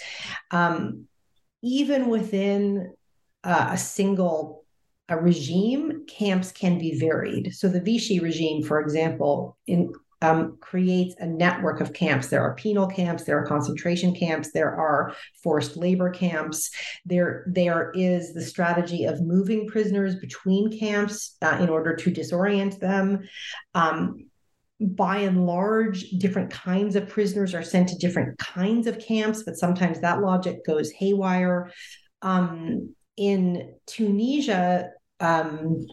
[0.52, 1.06] Um,
[1.62, 2.94] even within
[3.44, 4.59] uh, a single
[5.10, 7.54] a regime, camps can be varied.
[7.56, 9.92] So the Vichy regime, for example, in
[10.22, 12.28] um, creates a network of camps.
[12.28, 16.72] There are penal camps, there are concentration camps, there are forced labor camps.
[17.06, 22.80] There, there is the strategy of moving prisoners between camps uh, in order to disorient
[22.80, 23.28] them.
[23.74, 24.26] Um,
[24.82, 29.58] by and large, different kinds of prisoners are sent to different kinds of camps, but
[29.58, 31.72] sometimes that logic goes haywire.
[32.22, 35.86] Um, in Tunisia, um,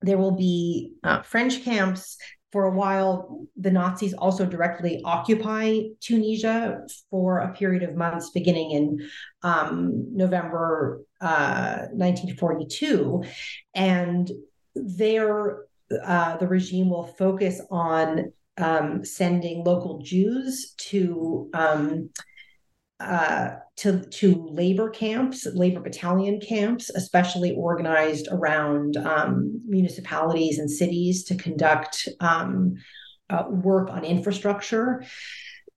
[0.00, 2.16] there will be uh, French camps
[2.52, 8.72] for a while, the Nazis also directly occupy Tunisia for a period of months beginning
[8.72, 9.08] in
[9.42, 13.24] um, November uh, 1942.
[13.74, 14.30] And
[14.74, 15.64] there,
[16.04, 22.10] uh, the regime will focus on um, sending local Jews to um,
[23.02, 31.24] uh, to to labor camps, labor battalion camps, especially organized around um, municipalities and cities
[31.24, 32.74] to conduct um,
[33.30, 35.04] uh, work on infrastructure.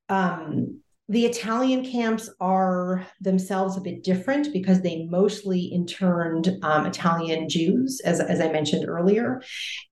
[0.09, 7.47] Um, the Italian camps are themselves a bit different because they mostly interned um, Italian
[7.47, 9.43] Jews, as, as I mentioned earlier.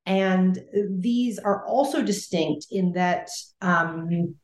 [0.07, 3.29] And these are also distinct in that
[3.61, 4.35] um,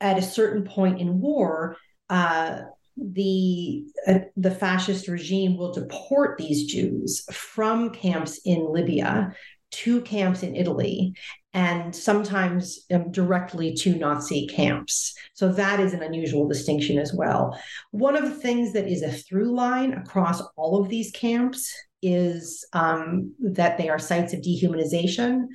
[0.00, 1.76] at a certain point in war,
[2.08, 2.60] uh,
[2.96, 9.34] the uh, the fascist regime will deport these Jews from camps in Libya
[9.70, 11.14] to camps in Italy
[11.52, 15.14] and sometimes um, directly to Nazi camps.
[15.34, 17.58] So that is an unusual distinction as well.
[17.90, 22.66] One of the things that is a through line across all of these camps is
[22.72, 25.46] um, that they are sites of dehumanization.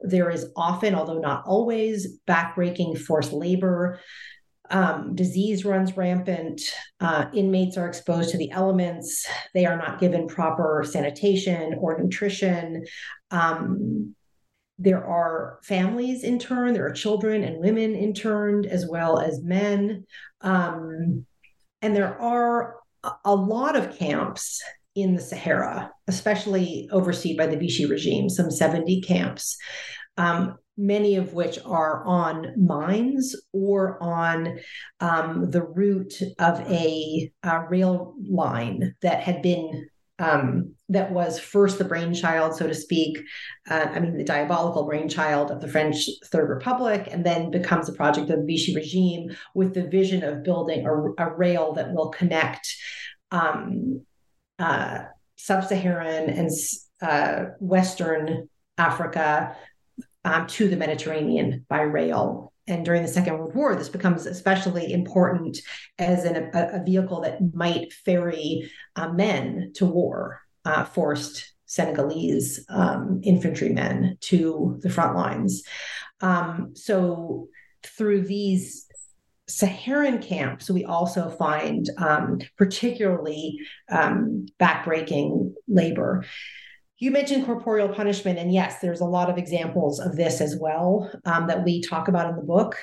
[0.00, 4.00] There is often, although not always, backbreaking forced labor.
[4.70, 6.62] Um, disease runs rampant.
[7.00, 9.26] Uh, inmates are exposed to the elements.
[9.52, 12.86] They are not given proper sanitation or nutrition.
[13.30, 14.14] Um,
[14.78, 20.06] there are families interned, there are children and women interned, as well as men.
[20.40, 21.26] Um,
[21.82, 22.76] and there are
[23.24, 24.62] a lot of camps
[24.94, 29.56] in the Sahara, especially overseen by the Vichy regime, some 70 camps,
[30.16, 34.58] um, many of which are on mines or on
[35.00, 39.88] um, the route of a, a, rail line that had been.
[40.18, 43.18] Um, that was first the brainchild, so to speak,
[43.70, 47.94] uh, I mean, the diabolical brainchild of the French Third Republic, and then becomes a
[47.94, 52.10] project of the Vichy regime with the vision of building a, a rail that will
[52.10, 52.76] connect
[53.30, 54.02] um,
[54.60, 55.04] uh,
[55.36, 56.50] sub-Saharan and
[57.02, 59.56] uh, Western Africa
[60.24, 62.52] um, to the Mediterranean by rail.
[62.66, 65.58] And during the Second World War, this becomes especially important
[65.98, 72.64] as an, a, a, vehicle that might ferry uh, men to war, uh, forced Senegalese
[72.68, 75.62] um, infantrymen to the front lines.
[76.20, 77.48] Um, so
[77.82, 78.86] through these
[79.56, 83.58] Saharan camps, we also find um, particularly
[83.90, 86.24] um, backbreaking labor.
[86.98, 91.10] You mentioned corporeal punishment, and yes, there's a lot of examples of this as well
[91.24, 92.76] um, that we talk about in the book.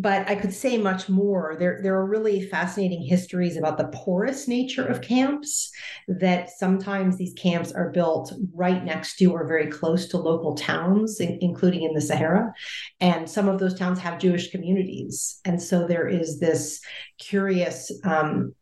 [0.00, 1.56] But I could say much more.
[1.58, 5.70] There, there are really fascinating histories about the porous nature of camps,
[6.08, 11.20] that sometimes these camps are built right next to or very close to local towns,
[11.20, 12.52] in, including in the Sahara.
[13.00, 15.40] And some of those towns have Jewish communities.
[15.44, 16.80] And so there is this
[17.18, 18.54] curious um,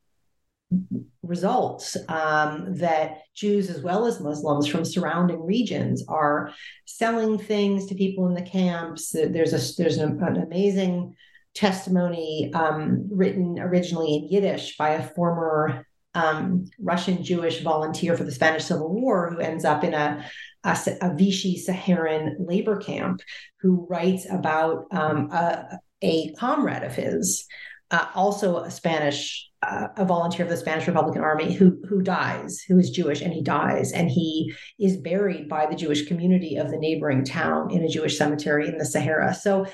[1.23, 6.53] results um, that Jews as well as Muslims from surrounding regions are
[6.87, 9.11] selling things to people in the camps.
[9.11, 11.17] There's a there's an, an amazing
[11.55, 18.33] testimony um, written originally in Yiddish by a former um, Russian Jewish volunteer for the
[18.33, 20.25] Spanish Civil War who ends up in a,
[20.65, 23.21] a, a Vichy Saharan labor camp
[23.61, 27.47] who writes about um, a, a comrade of his,
[27.91, 32.63] uh, also a Spanish uh, a volunteer of the Spanish Republican Army who who dies,
[32.67, 36.71] who is Jewish, and he dies, and he is buried by the Jewish community of
[36.71, 39.35] the neighboring town in a Jewish cemetery in the Sahara.
[39.35, 39.67] So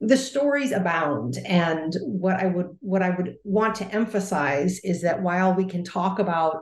[0.00, 5.22] the stories abound, and what I would what I would want to emphasize is that
[5.22, 6.60] while we can talk about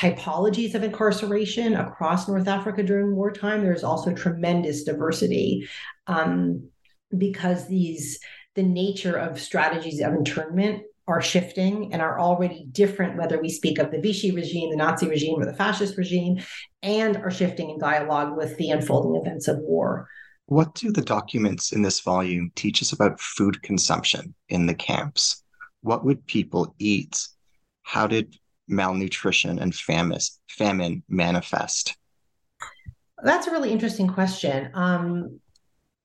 [0.00, 5.68] typologies of incarceration across North Africa during wartime, there's also tremendous diversity
[6.06, 6.68] um,
[7.16, 8.20] because these
[8.54, 13.78] the nature of strategies of internment are shifting and are already different, whether we speak
[13.78, 16.40] of the Vichy regime, the Nazi regime, or the fascist regime,
[16.82, 20.08] and are shifting in dialogue with the unfolding events of war.
[20.46, 25.42] What do the documents in this volume teach us about food consumption in the camps?
[25.80, 27.26] What would people eat?
[27.82, 28.36] How did
[28.68, 31.96] malnutrition and famine, famine manifest?
[33.22, 34.70] That's a really interesting question.
[34.74, 35.40] Um,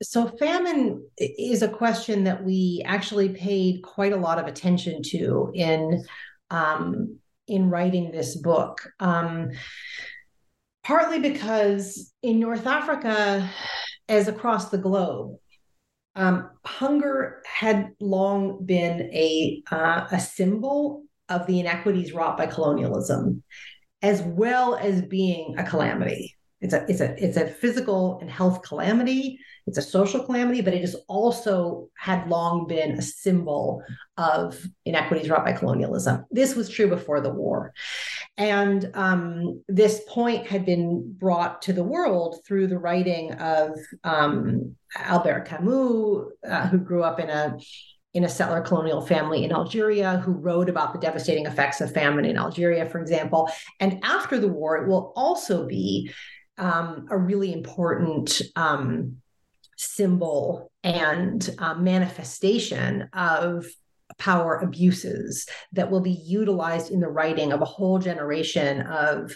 [0.02, 5.52] so famine is a question that we actually paid quite a lot of attention to
[5.56, 6.04] in
[6.52, 7.18] um,
[7.48, 8.88] in writing this book.
[9.00, 9.52] Um,
[10.84, 13.50] partly because in North Africa,
[14.08, 15.36] as across the globe,
[16.16, 23.44] um, hunger had long been a uh, a symbol of the inequities wrought by colonialism,
[24.02, 26.37] as well as being a calamity.
[26.62, 30.74] It's a it's a it's a physical and health calamity it's a social calamity, but
[30.74, 33.84] it has also had long been a symbol
[34.16, 36.26] of inequities wrought by colonialism.
[36.32, 37.74] This was true before the war.
[38.38, 44.76] And um, this point had been brought to the world through the writing of um,
[44.96, 47.58] Albert Camus, uh, who grew up in a
[48.14, 52.26] in a settler colonial family in Algeria who wrote about the devastating effects of famine
[52.26, 53.48] in Algeria, for example.
[53.80, 56.10] And after the war, it will also be
[56.58, 59.18] um, a really important um,
[59.78, 63.66] symbol and uh, manifestation of
[64.18, 69.36] power abuses that will be utilized in the writing of a whole generation of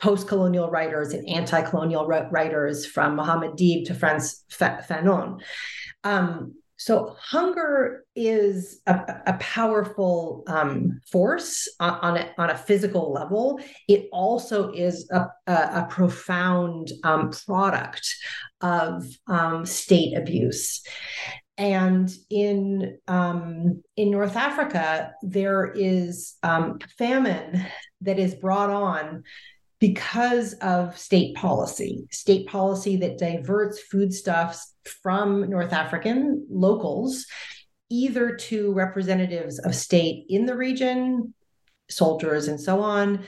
[0.00, 5.40] post-colonial writers and anti-colonial writers from Mohammed Dib to Frantz Fanon.
[6.04, 8.94] Um, so hunger is a,
[9.26, 13.60] a powerful um, force on, on, a, on a physical level.
[13.86, 18.08] It also is a, a, a profound um, product
[18.62, 20.82] of um, state abuse.
[21.58, 27.66] And in um, in North Africa, there is um, famine
[28.00, 29.24] that is brought on
[29.80, 37.26] because of state policy, state policy that diverts foodstuffs from North African locals
[37.88, 41.34] either to representatives of state in the region,
[41.88, 43.24] soldiers and so on,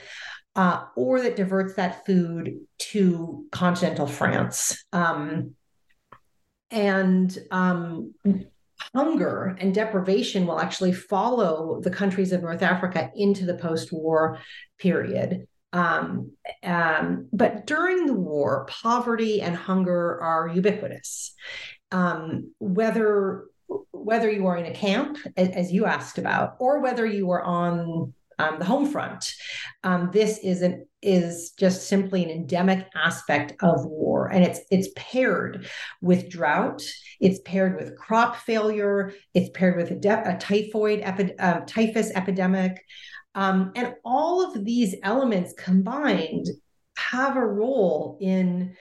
[0.55, 4.85] uh, or that diverts that food to continental France.
[4.93, 5.55] Um,
[6.71, 8.13] and um,
[8.95, 14.39] hunger and deprivation will actually follow the countries of North Africa into the post war
[14.79, 15.47] period.
[15.73, 16.31] Um,
[16.63, 21.33] um, but during the war, poverty and hunger are ubiquitous.
[21.91, 23.45] Um, whether
[23.91, 28.13] whether you are in a camp, as you asked about, or whether you are on
[28.37, 29.33] um, the home front,
[29.83, 34.89] um, this is an is just simply an endemic aspect of war, and it's it's
[34.95, 35.67] paired
[36.01, 36.81] with drought,
[37.19, 42.11] it's paired with crop failure, it's paired with a, de- a typhoid epi- uh, typhus
[42.15, 42.83] epidemic.
[43.35, 46.47] Um, and all of these elements combined
[46.97, 48.75] have a role in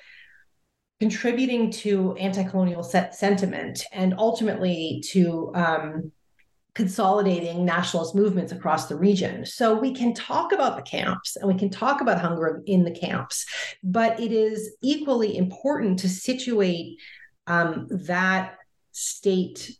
[1.01, 6.13] contributing to anti-colonial sentiment and ultimately to um,
[6.75, 9.45] consolidating nationalist movements across the region.
[9.45, 12.91] So we can talk about the camps and we can talk about hunger in the
[12.91, 13.45] camps,
[13.83, 16.99] but it is equally important to situate
[17.47, 18.55] um, that
[18.93, 19.77] state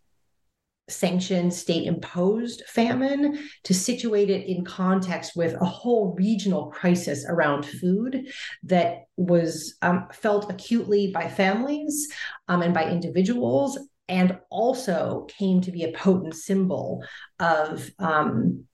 [0.89, 7.65] sanctioned state imposed famine to situate it in context with a whole regional crisis around
[7.65, 8.27] food
[8.65, 12.09] that was um, felt acutely by families
[12.49, 13.79] um, and by individuals
[14.09, 17.03] and also came to be a potent symbol
[17.39, 18.65] of um,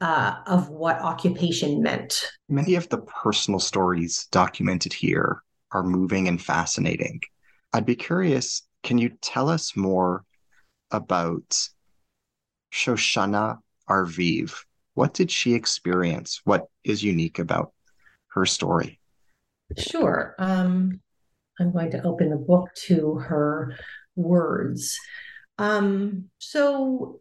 [0.00, 2.30] uh, of what occupation meant.
[2.48, 7.20] Many of the personal stories documented here are moving and fascinating.
[7.72, 10.24] I'd be curious, can you tell us more
[10.90, 11.68] about
[12.72, 13.58] Shoshana
[13.88, 14.54] Arviv?
[14.94, 16.40] What did she experience?
[16.44, 17.72] What is unique about
[18.28, 18.98] her story?
[19.76, 20.34] Sure.
[20.38, 21.00] Um,
[21.60, 23.76] I'm going to open the book to her
[24.16, 24.98] words.
[25.58, 27.20] Um, so,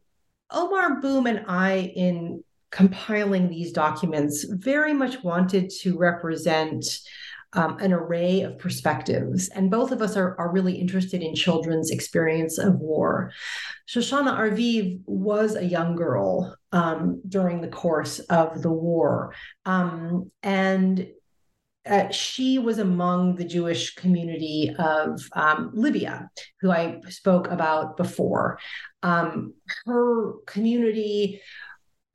[0.51, 6.85] Aomar Boum and I, in compiling these documents, very much wanted to represent
[7.57, 9.49] um, an array of perspectives.
[9.49, 13.31] And both of us are, are really interested in children's experience of war.
[13.89, 19.33] Shoshana Arviv was a young girl um, during the course of the war.
[19.65, 21.07] Um, and
[21.89, 26.29] uh, she was among the Jewish community of um, Libya,
[26.61, 28.59] who I spoke about before.
[29.01, 29.53] Um,
[29.85, 31.41] her community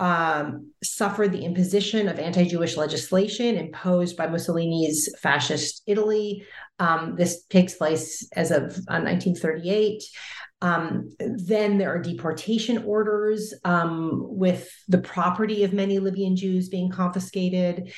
[0.03, 6.45] um, suffered the imposition of anti Jewish legislation imposed by Mussolini's fascist Italy.
[6.81, 10.03] Um, this takes place as of uh, 1938.
[10.61, 16.91] Um, then there are deportation orders um, with the property of many Libyan Jews being
[16.91, 17.93] confiscated.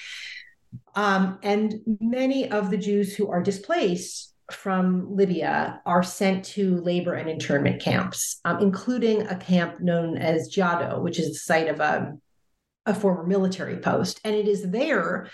[0.94, 7.14] Um, and many of the Jews who are displaced from Libya are sent to labor
[7.14, 11.80] and internment camps, um, including a camp known as Jado, which is the site of
[11.80, 12.12] a,
[12.86, 14.20] a former military post.
[14.24, 15.28] And it is there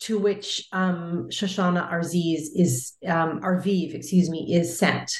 [0.00, 5.12] to which um, Shoshana Arziz is, um, Arviv, excuse me, is sent.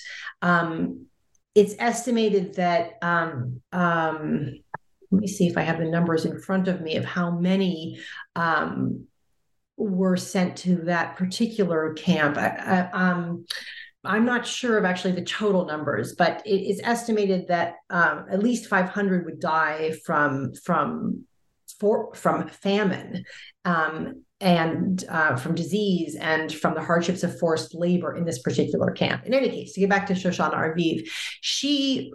[0.43, 1.07] Um,
[1.55, 4.53] it's estimated that, um, um,
[5.11, 8.01] let me see if I have the numbers in front of me of how many
[8.35, 9.07] um,
[9.77, 12.37] were sent to that particular camp.
[12.39, 13.47] I, I, um,
[14.05, 18.43] I'm not sure of actually the total numbers, but it is estimated that um, at
[18.43, 21.25] least 500 would die from from
[21.79, 23.25] for, from famine.
[23.65, 28.91] Um, and uh, from disease and from the hardships of forced labor in this particular
[28.91, 29.25] camp.
[29.25, 31.09] In any case, to get back to Shoshana Arviv,
[31.41, 32.13] she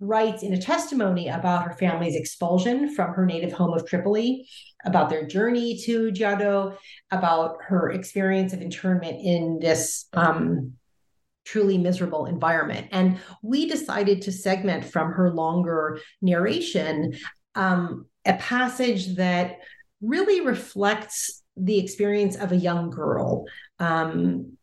[0.00, 4.48] writes in a testimony about her family's expulsion from her native home of Tripoli
[4.84, 6.76] about their journey to Jado,
[7.10, 10.74] about her experience of internment in this um,
[11.44, 12.86] truly miserable environment.
[12.92, 17.14] And we decided to segment from her longer narration
[17.54, 19.58] um, a passage that
[20.00, 23.46] really reflects the experience of a young girl.
[23.80, 24.57] Um,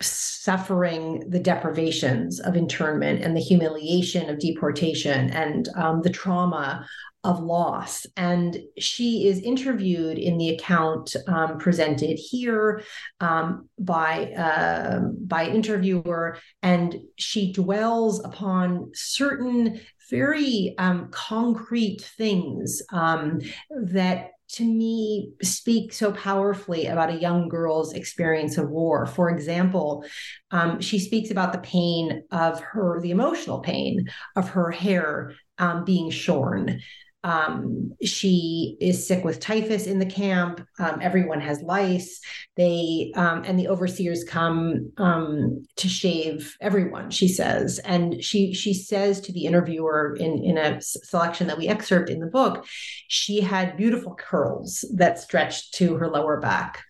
[0.00, 6.86] suffering the deprivations of internment and the humiliation of deportation and um, the trauma
[7.22, 8.06] of loss.
[8.16, 12.82] And she is interviewed in the account um, presented here
[13.20, 23.40] um, by uh, by interviewer, and she dwells upon certain very um, concrete things um,
[23.70, 29.06] that to me speak so powerfully about a young girl's experience of war.
[29.06, 30.04] For example,
[30.50, 35.84] um, she speaks about the pain of her, the emotional pain of her hair um,
[35.84, 36.80] being shorn.
[37.22, 40.66] Um, she is sick with typhus in the camp.
[40.78, 42.20] Um, everyone has lice.
[42.56, 47.10] They um, and the overseers come um, to shave everyone.
[47.10, 51.68] She says, and she she says to the interviewer in in a selection that we
[51.68, 52.64] excerpt in the book,
[53.08, 56.82] she had beautiful curls that stretched to her lower back.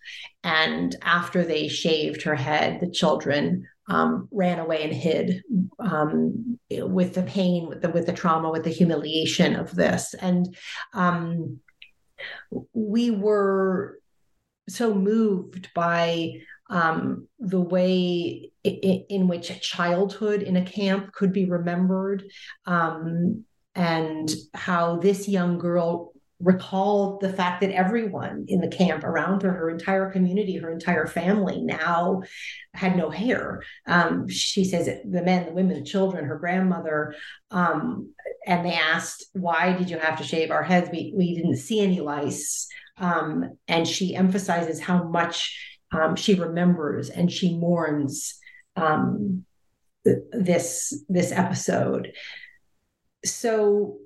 [0.43, 5.43] And after they shaved her head, the children um, ran away and hid
[5.79, 10.55] um, with the pain, with the with the trauma, with the humiliation of this, and
[10.93, 11.59] um,
[12.73, 13.99] we were
[14.69, 16.31] so moved by
[16.69, 22.23] um, the way in, in which childhood in a camp could be remembered,
[22.65, 23.43] um,
[23.75, 26.13] and how this young girl
[26.43, 31.07] recalled the fact that everyone in the camp around her, her entire community, her entire
[31.07, 32.23] family now
[32.73, 33.63] had no hair.
[33.87, 37.15] Um, she says the men, the women, the children, her grandmother,
[37.51, 38.13] um,
[38.45, 40.89] and they asked, "Why did you have to shave our heads?
[40.91, 42.67] We we didn't see any lice."
[42.97, 45.57] Um, and she emphasizes how much
[45.91, 48.39] um, she remembers and she mourns
[48.75, 49.45] um,
[50.03, 52.13] this this episode.
[53.23, 53.97] So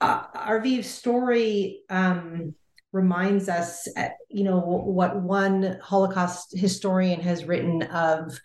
[0.00, 2.54] uh, Arviv's story um,
[2.92, 8.38] reminds us, uh, you know, what one Holocaust historian has written of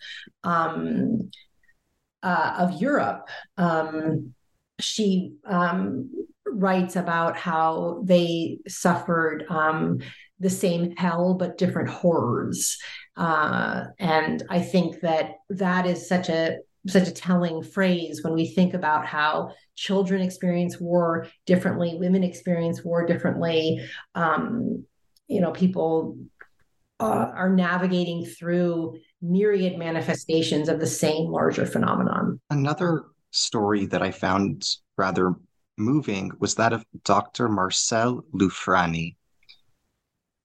[0.44, 1.30] um,
[2.22, 3.28] uh, of Europe.
[3.56, 4.34] Um,
[4.80, 6.10] she um,
[6.46, 10.00] writes about how they suffered um,
[10.38, 12.78] the same hell but different horrors.
[13.16, 18.46] Uh, and I think that that is such a such a telling phrase when we
[18.46, 23.86] think about how children experience war differently, women experience war differently.
[24.14, 24.84] Um,
[25.28, 26.16] you know, people
[26.98, 32.40] uh, are navigating through myriad manifestations of the same larger phenomenon.
[32.50, 34.66] Another story that I found
[34.96, 35.34] rather
[35.76, 37.48] moving was that of Dr.
[37.48, 39.16] Marcel Loufrani.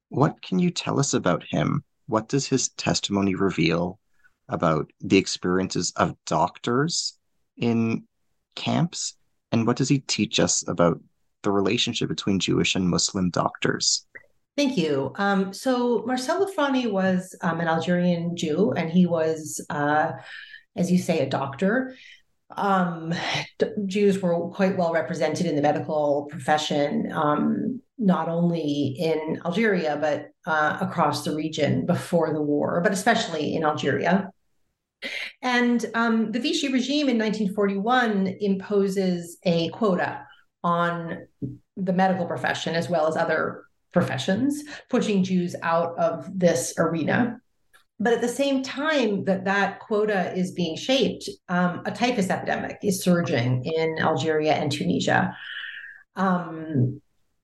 [0.09, 1.83] What can you tell us about him?
[2.07, 3.99] What does his testimony reveal
[4.49, 7.17] about the experiences of doctors
[7.57, 8.03] in
[8.55, 9.15] camps?
[9.51, 10.99] And what does he teach us about
[11.43, 14.05] the relationship between Jewish and Muslim doctors?
[14.57, 15.11] Thank you.
[15.15, 20.13] Um, so Marcel Loufrani was um, an Algerian Jew, and he was, uh,
[20.75, 21.95] as you say, a doctor.
[22.55, 23.13] Um,
[23.85, 30.29] Jews were quite well represented in the medical profession, um, not only in Algeria but
[30.49, 34.31] uh, across the region before the war, but especially in Algeria.
[35.45, 40.25] And um, the Vichy regime in 1941 imposes a quota
[40.63, 41.27] on
[41.77, 47.39] the medical profession as well as other professions, pushing Jews out of this arena.
[47.99, 52.79] But at the same time that that quota is being shaped, um, a typhus epidemic
[52.81, 55.37] is surging in Algeria and Tunisia.
[56.15, 57.03] Um,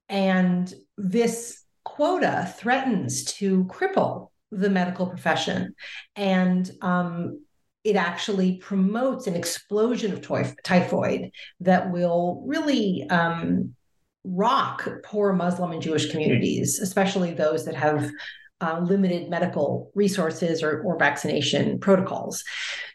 [0.09, 5.75] and this quota threatens to cripple the medical profession.
[6.15, 7.41] And um,
[7.84, 10.21] it actually promotes an explosion of
[10.63, 13.73] typhoid that will really um,
[14.23, 18.09] rock poor Muslim and Jewish communities, especially those that have
[18.61, 22.43] uh, limited medical resources or, or vaccination protocols.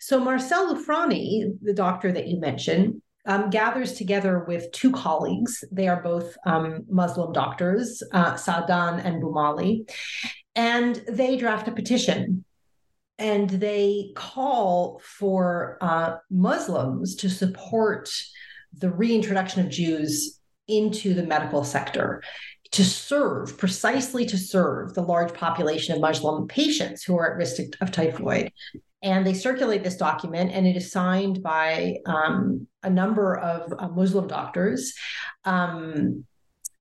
[0.01, 5.65] So, Marcel Loufrani, the doctor that you mentioned, um, gathers together with two colleagues.
[5.73, 9.91] They are both um, Muslim doctors, uh, Saadan and Bumali,
[10.55, 12.45] and they draft a petition
[13.19, 18.11] and they call for uh, Muslims to support
[18.79, 20.39] the reintroduction of Jews
[20.69, 22.23] into the medical sector
[22.73, 27.63] to serve precisely to serve the large population of Muslim patients who are at risk
[27.81, 28.53] of typhoid.
[29.03, 33.89] And they circulate this document, and it is signed by um, a number of uh,
[33.89, 34.95] Muslim doctors.
[35.45, 36.25] Um,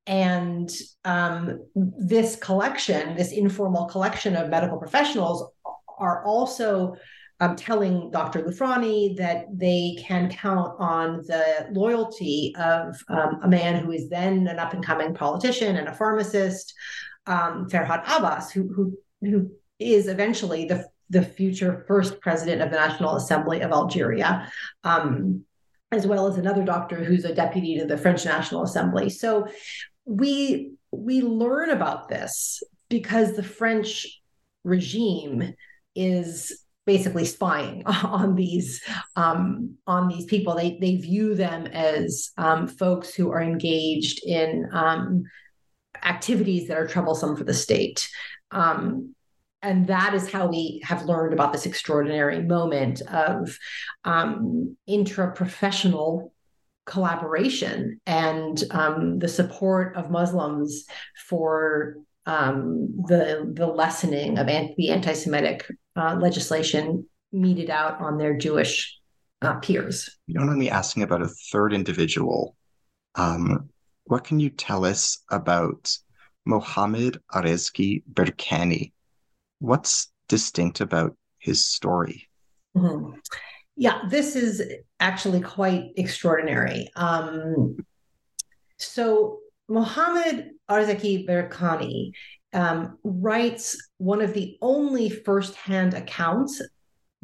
[0.07, 0.71] and
[1.03, 5.51] um, this collection, this informal collection of medical professionals,
[5.99, 6.95] are also
[7.39, 8.43] um, telling Dr.
[8.43, 14.47] Loufrani that they can count on the loyalty of um, a man who is then
[14.47, 16.73] an up and coming politician and a pharmacist,
[17.27, 22.77] um, Ferhat Abbas, who, who, who is eventually the, the future first president of the
[22.77, 24.49] National Assembly of Algeria.
[24.83, 25.43] Um,
[25.91, 29.09] as well as another doctor who's a deputy to the French National Assembly.
[29.09, 29.47] So
[30.05, 34.21] we we learn about this because the French
[34.63, 35.53] regime
[35.95, 38.83] is basically spying on these
[39.15, 40.55] um, on these people.
[40.55, 45.23] They they view them as um, folks who are engaged in um,
[46.03, 48.07] activities that are troublesome for the state.
[48.51, 49.15] Um,
[49.61, 53.57] and that is how we have learned about this extraordinary moment of
[54.03, 56.31] um, intra-professional
[56.85, 60.85] collaboration and um, the support of Muslims
[61.27, 65.65] for um, the the lessening of the anti-Semitic
[65.95, 68.97] uh, legislation meted out on their Jewish
[69.41, 70.09] uh, peers.
[70.27, 72.55] You don't mind me asking about a third individual.
[73.15, 73.69] Um,
[74.05, 75.95] what can you tell us about
[76.45, 78.91] Mohammed Arezki Berkani?
[79.59, 82.29] What's distinct about his story?
[82.75, 83.19] Mm-hmm.
[83.77, 84.61] Yeah, this is
[84.99, 86.89] actually quite extraordinary.
[86.95, 87.77] Um,
[88.77, 92.11] so Mohammed Arezki Berkani
[92.53, 96.61] um, writes one of the only firsthand accounts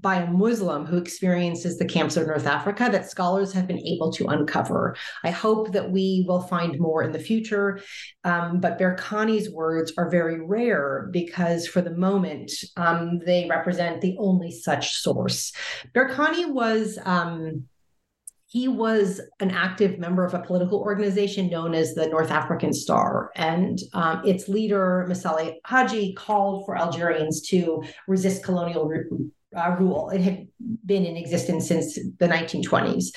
[0.01, 4.11] by a Muslim who experiences the camps of North Africa that scholars have been able
[4.13, 4.95] to uncover.
[5.23, 7.79] I hope that we will find more in the future,
[8.23, 14.15] um, but Berkani's words are very rare because for the moment um, they represent the
[14.17, 15.53] only such source.
[15.93, 16.97] Berkani was.
[17.05, 17.65] Um,
[18.51, 23.31] he was an active member of a political organization known as the North African Star.
[23.37, 28.91] And um, its leader, Messali Hadji, called for Algerians to resist colonial
[29.55, 30.09] uh, rule.
[30.09, 30.47] It had
[30.85, 33.15] been in existence since the 1920s.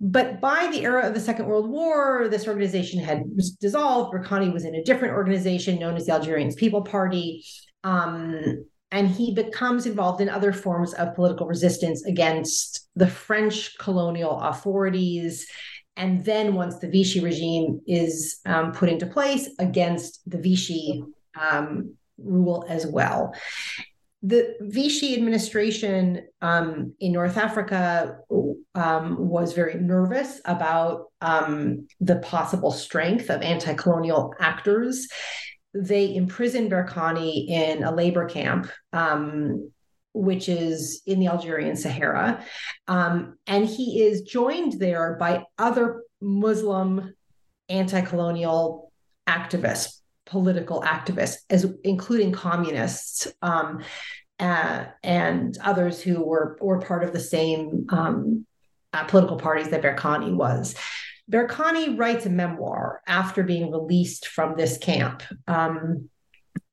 [0.00, 3.24] But by the era of the Second World War, this organization had
[3.60, 4.14] dissolved.
[4.14, 7.44] Berkani was in a different organization known as the Algerians People Party.
[7.84, 14.38] Um, and he becomes involved in other forms of political resistance against the French colonial
[14.38, 15.48] authorities.
[15.96, 21.02] And then, once the Vichy regime is um, put into place, against the Vichy
[21.38, 23.34] um, rule as well.
[24.22, 28.18] The Vichy administration um, in North Africa
[28.74, 35.08] um, was very nervous about um, the possible strength of anti colonial actors
[35.74, 39.70] they imprisoned Berkani in a labor camp, um,
[40.12, 42.44] which is in the Algerian Sahara.
[42.88, 47.14] Um, and he is joined there by other Muslim
[47.68, 48.92] anti colonial
[49.26, 53.28] activists, political activists, as including communists.
[53.40, 53.82] Um,
[54.38, 58.44] uh, and others who were were part of the same um,
[58.92, 60.74] uh, political parties that Berkani was.
[61.30, 65.22] Berkani writes a memoir after being released from this camp.
[65.46, 66.08] Um,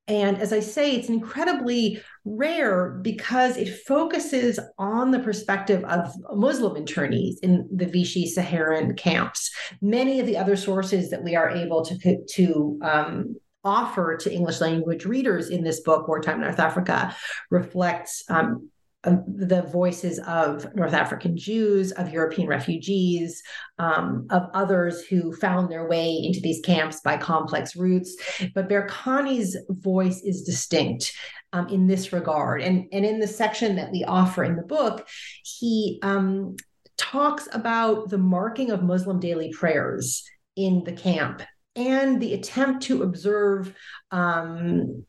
[0.08, 6.84] and as I say, it's incredibly rare because it focuses on the perspective of Muslim
[6.84, 9.52] internees in the Vichy Saharan camps.
[9.82, 14.62] Many of the other sources that we are able to, to um, offer to English
[14.62, 17.16] language readers in this book, Wartime North Africa,
[17.52, 18.70] reflects um,
[19.04, 23.42] the voices of North African Jews, of European refugees,
[23.78, 28.16] um, of others who found their way into these camps by complex routes.
[28.54, 31.14] But Berkani's voice is distinct
[31.54, 32.62] um, in this regard.
[32.62, 35.08] And, and in the section that we offer in the book,
[35.44, 36.58] he um,
[36.98, 40.26] talks about the marking of Muslim daily prayers
[40.56, 41.42] in the camp
[41.76, 43.74] and the attempt to observe
[44.12, 45.06] um,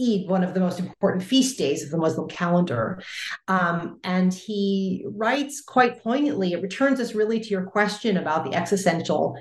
[0.00, 3.02] Eid, one of the most important feast days of the Muslim calendar.
[3.48, 8.54] Um, and he writes quite poignantly, it returns us really to your question about the
[8.54, 9.38] existential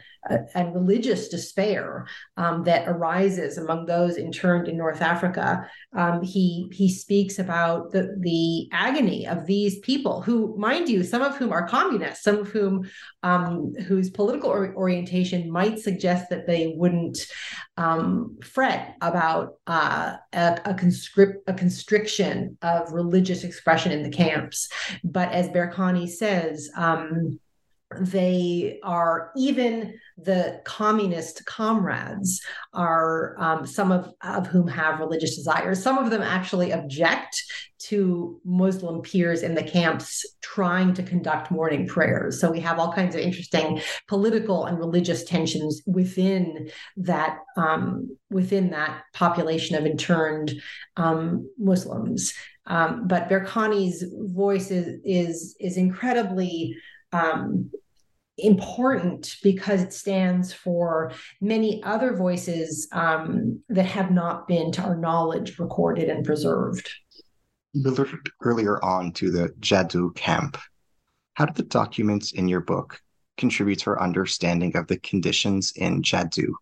[0.54, 2.08] and religious despair
[2.38, 5.70] um, that arises among those interned in North Africa.
[5.94, 11.22] Um, he, he speaks about the, the agony of these people who, mind you, some
[11.22, 12.90] of whom are communists, some of whom
[13.24, 17.26] um, whose political or- orientation might suggest that they wouldn't
[17.78, 24.70] um, fret about uh, a, a, conscript, a constriction of religious expression in the camps.
[25.04, 27.40] But as Berkani says, um,
[28.00, 32.41] they are even the communist comrades
[32.74, 35.82] are um, some of, of whom have religious desires.
[35.82, 37.36] Some of them actually object
[37.78, 42.39] to Muslim peers in the camps trying to conduct morning prayers.
[42.39, 48.72] So we have all kinds of interesting political and religious tensions within that um, within
[48.72, 50.54] that population of interned
[50.98, 52.34] um, Muslims.
[52.68, 56.76] Um, but Berkani's voice is is, is incredibly
[57.12, 57.72] um,
[58.38, 61.12] important because it stands for
[61.42, 66.90] many other voices um, that have not been, to our knowledge, recorded and preserved.
[67.74, 70.58] You alluded earlier on to the Jadou camp.
[71.36, 73.02] How do the documents in your book
[73.38, 76.54] contribute to our understanding of the conditions in Jadou?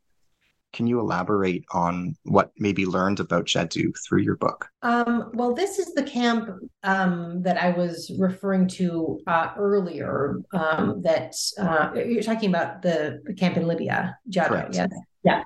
[0.74, 4.68] Can you elaborate on what may be learned about Jadou through your book?
[4.82, 6.50] Um, well, this is the camp
[6.84, 10.42] um, that I was referring to uh, earlier.
[10.52, 14.90] Um, that uh, you're talking about the, the camp in Libya, Jadou, yes,
[15.24, 15.44] yeah.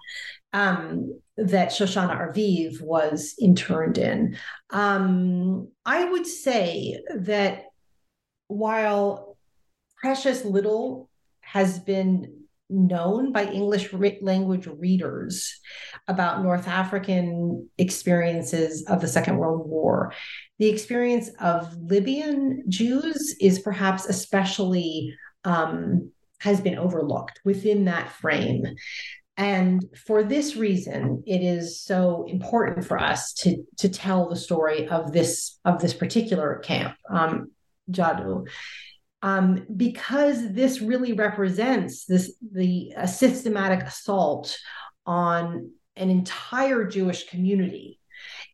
[0.54, 4.38] Um, that Shoshana Arviv was interned in.
[4.72, 7.66] Um, I would say that
[8.48, 9.38] while
[9.98, 11.10] precious little
[11.42, 15.60] has been known by English language readers
[16.08, 20.14] about North African experiences of the Second World War.
[20.60, 28.66] The experience of Libyan Jews is perhaps especially um, has been overlooked within that frame.
[29.38, 34.88] And for this reason, it is so important for us to, to tell the story
[34.88, 37.52] of this of this particular camp, um,
[37.92, 38.48] Jadou
[39.22, 44.58] um, because this really represents this the systematic assault
[45.06, 48.00] on an entire Jewish community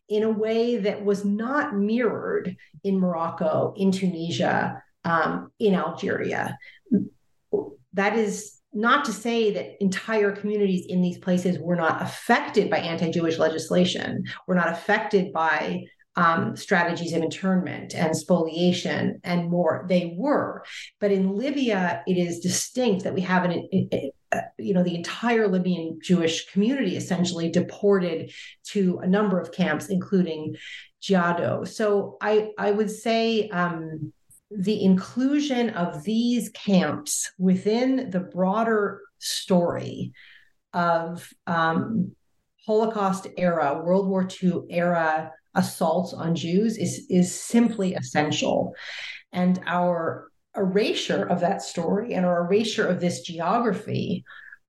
[0.08, 6.58] in a way that was not mirrored in Morocco, in Tunisia, um, in Algeria.
[7.94, 12.78] That is not to say that entire communities in these places were not affected by
[12.78, 15.84] anti Jewish legislation, were not affected by
[16.16, 19.84] um, strategies of internment and spoliation and more.
[19.88, 20.64] They were,
[21.00, 23.88] but in Libya, it is distinct that we have an,
[24.32, 28.32] uh, you know, the entire Libyan Jewish community essentially deported
[28.68, 30.56] to a number of camps, including
[31.02, 31.66] Jadou.
[31.66, 33.48] So I I would say.
[33.48, 34.12] Um,
[34.56, 40.12] the inclusion of these camps within the broader story
[40.72, 42.12] of um,
[42.66, 48.74] Holocaust era, World War II era assaults on Jews is is simply essential,
[49.32, 54.24] and our erasure of that story and our erasure of this geography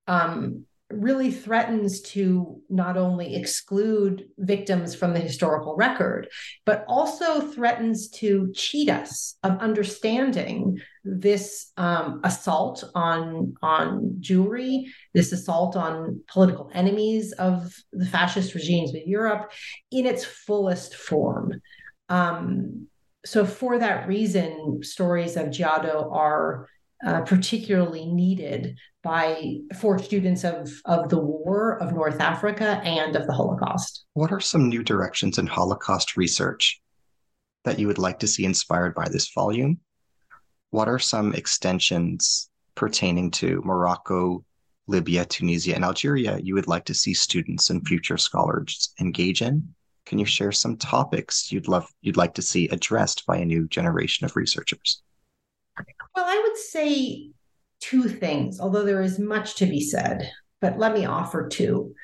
[0.08, 6.28] um, really threatens to not only exclude victims from the historical record,
[6.64, 15.32] but also threatens to cheat us of understanding this um, assault on on Jewry, this
[15.32, 19.50] assault on political enemies of the fascist regimes of Europe,
[19.90, 21.60] in its fullest form.
[22.08, 22.86] Um,
[23.24, 26.68] so, for that reason, stories of Giado are
[27.04, 33.26] uh, particularly needed by for students of of the war of North Africa and of
[33.26, 34.04] the Holocaust.
[34.14, 36.80] What are some new directions in Holocaust research
[37.64, 39.78] that you would like to see inspired by this volume?
[40.70, 44.44] What are some extensions pertaining to Morocco,
[44.86, 49.74] Libya, Tunisia, and Algeria you would like to see students and future scholars engage in?
[50.06, 53.68] Can you share some topics you'd love you'd like to see addressed by a new
[53.68, 55.02] generation of researchers?
[56.16, 57.30] Well, I would say
[57.80, 60.30] two things, although there is much to be said,
[60.62, 61.94] but let me offer two.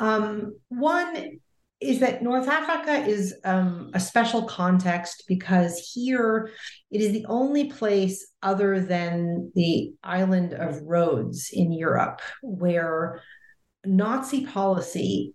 [0.00, 1.38] Um, one
[1.78, 6.50] is that North Africa is um, a special context because here
[6.90, 13.20] it is the only place other than the island of Rhodes in Europe where
[13.84, 15.34] Nazi policy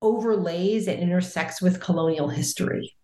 [0.00, 2.94] overlays and intersects with colonial history.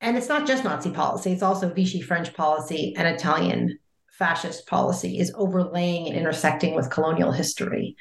[0.00, 3.78] And it's not just Nazi policy, it's also Vichy French policy and Italian
[4.18, 7.96] fascist policy is overlaying and intersecting with colonial history.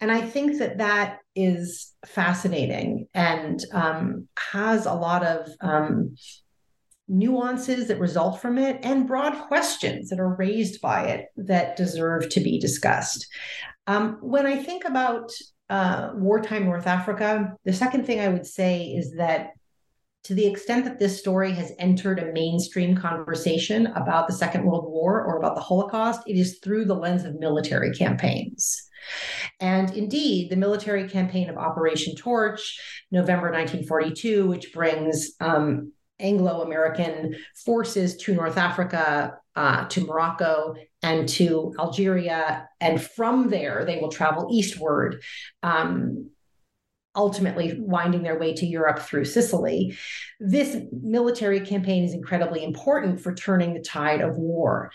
[0.00, 6.16] And I think that that is fascinating and um, has a lot of um,
[7.08, 12.28] nuances that result from it and broad questions that are raised by it that deserve
[12.30, 13.26] to be discussed.
[13.86, 15.30] Um, when I think about
[15.70, 19.50] uh, wartime North Africa, the second thing I would say is that
[20.24, 24.86] to the extent that this story has entered a mainstream conversation about the Second World
[24.90, 28.88] War or about the Holocaust, it is through the lens of military campaigns.
[29.60, 37.36] And indeed, the military campaign of Operation Torch, November 1942, which brings um, Anglo American
[37.64, 42.66] forces to North Africa, uh, to Morocco, and to Algeria.
[42.80, 45.22] And from there, they will travel eastward.
[45.62, 46.30] Um,
[47.16, 49.96] ultimately winding their way to Europe through Sicily.
[50.40, 54.90] This military campaign is incredibly important for turning the tide of war.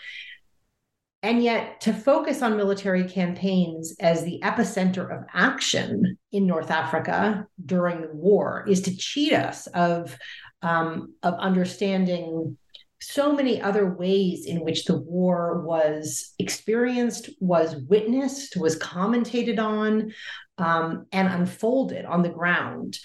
[1.22, 7.46] And yet, to focus on military campaigns as the epicenter of action in North Africa
[7.64, 10.16] during the war is to cheat us of,
[10.62, 12.56] um, of understanding
[13.00, 20.12] so many other ways in which the war was experienced, was witnessed, was commentated on,
[20.58, 22.98] um, and unfolded on the ground.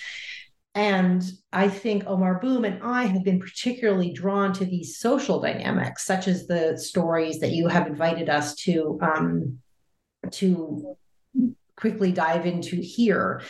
[0.75, 1.23] And
[1.53, 6.27] I think Aomar Boum and I have been particularly drawn to these social dynamics, such
[6.27, 9.59] as the stories that you have invited us to um,
[10.31, 10.97] to
[11.77, 13.41] quickly dive into here.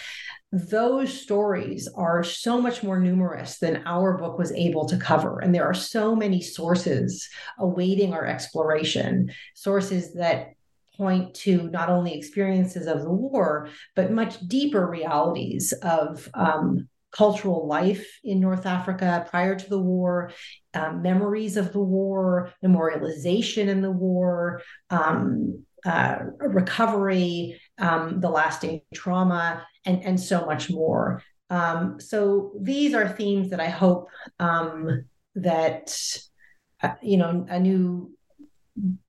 [0.55, 5.39] Those stories are so much more numerous than our book was able to cover.
[5.39, 7.27] And there are so many sources
[7.59, 10.53] awaiting our exploration, sources that
[10.95, 17.67] point to not only experiences of the war, but much deeper realities of um, cultural
[17.67, 20.31] life in North Africa prior to the war,
[20.73, 28.81] um, memories of the war, memorialization in the war, um, uh, recovery, um, the lasting
[28.93, 31.21] trauma, and, and so much more.
[31.49, 34.09] Um, so these are themes that I hope
[34.39, 35.05] um,
[35.35, 35.95] that
[36.81, 38.15] uh, you know a new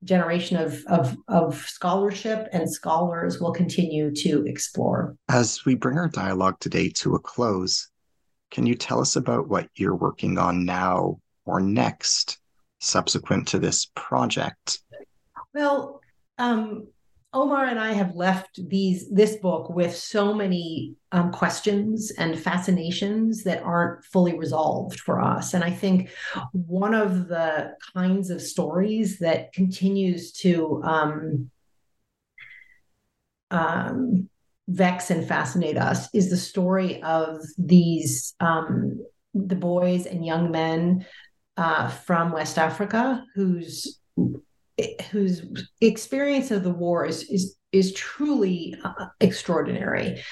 [0.05, 5.17] generation of, of, of scholarship and scholars will continue to explore.
[5.29, 7.89] As we bring our dialogue today to a close,
[8.51, 12.39] can you tell us about what you're working on now or next
[12.79, 14.81] subsequent to this project?
[15.53, 16.01] Well,
[16.39, 16.87] um,
[17.37, 23.45] Aomar and I have left these this book with so many um, questions and fascinations
[23.45, 25.53] that aren't fully resolved for us.
[25.53, 26.09] And I think
[26.53, 31.51] one of the kinds of stories that continues to um,
[33.51, 34.31] um,
[34.67, 41.05] vex and fascinate us is the story of these um, the boys and young men
[41.59, 44.01] uh, from West Africa whose
[45.11, 45.43] whose
[45.81, 50.23] experience of the war is is is truly uh, extraordinary.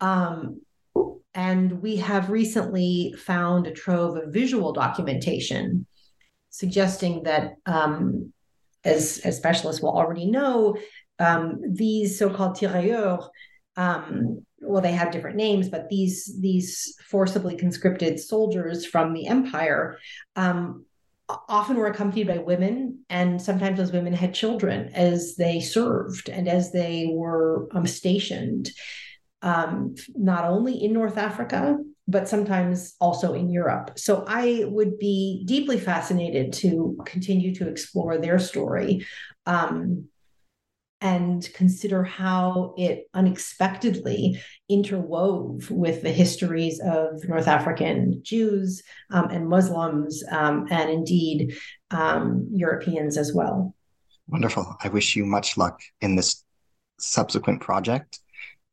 [0.00, 0.60] Um,
[1.34, 5.86] and we have recently found a trove of visual documentation
[6.50, 8.32] suggesting that, um,
[8.84, 10.76] as, as specialists will already know,
[11.18, 13.24] um, these so called tirailleurs
[13.76, 19.98] um, well, they have different names, but these these forcibly conscripted soldiers from the empire
[20.36, 20.84] um,
[21.48, 26.48] often were accompanied by women, and sometimes those women had children as they served and
[26.48, 28.70] as they were um, stationed,
[29.42, 31.78] um, not only in North Africa
[32.08, 33.92] but sometimes also in Europe.
[33.96, 39.06] So I would be deeply fascinated to continue to explore their story.
[39.46, 40.08] Um,
[41.02, 44.40] and consider how it unexpectedly
[44.70, 51.56] interwove with the histories of North African Jews um, and Muslims, um, and indeed
[51.90, 53.74] um, Europeans as well.
[54.28, 54.76] Wonderful.
[54.82, 56.44] I wish you much luck in this
[57.00, 58.20] subsequent project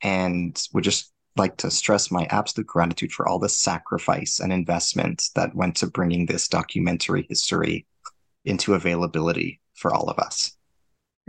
[0.03, 5.29] and would just like to stress my absolute gratitude for all the sacrifice and investment
[5.35, 7.87] that went to bringing this documentary history
[8.45, 10.55] into availability for all of us.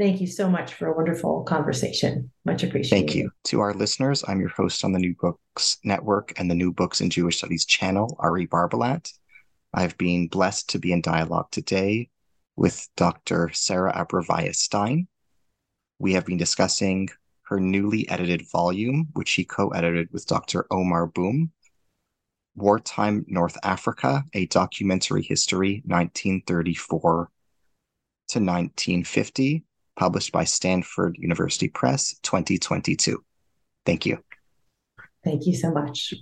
[0.01, 2.31] Thank you so much for a wonderful conversation.
[2.47, 3.07] Much appreciated.
[3.07, 3.31] Thank you.
[3.49, 7.03] To our listeners, I'm your host on the New Books Network and the New Books
[7.03, 9.13] in Jewish Studies channel, Ari Barbalat.
[9.75, 12.09] I've been blessed to be in dialogue today
[12.57, 13.51] with Dr.
[13.53, 15.07] Sarah Abrevaya Stein.
[15.99, 17.11] We have been discussing
[17.43, 20.65] her newly edited volume, which she co edited with Dr.
[20.73, 21.53] Aomar Boum,
[22.55, 27.31] Wartime North Africa, a documentary history, 1934
[28.29, 29.67] to 1950
[30.01, 33.23] published by Stanford University Press 2022.
[33.85, 34.25] Thank you.
[35.23, 36.15] Thank you so much.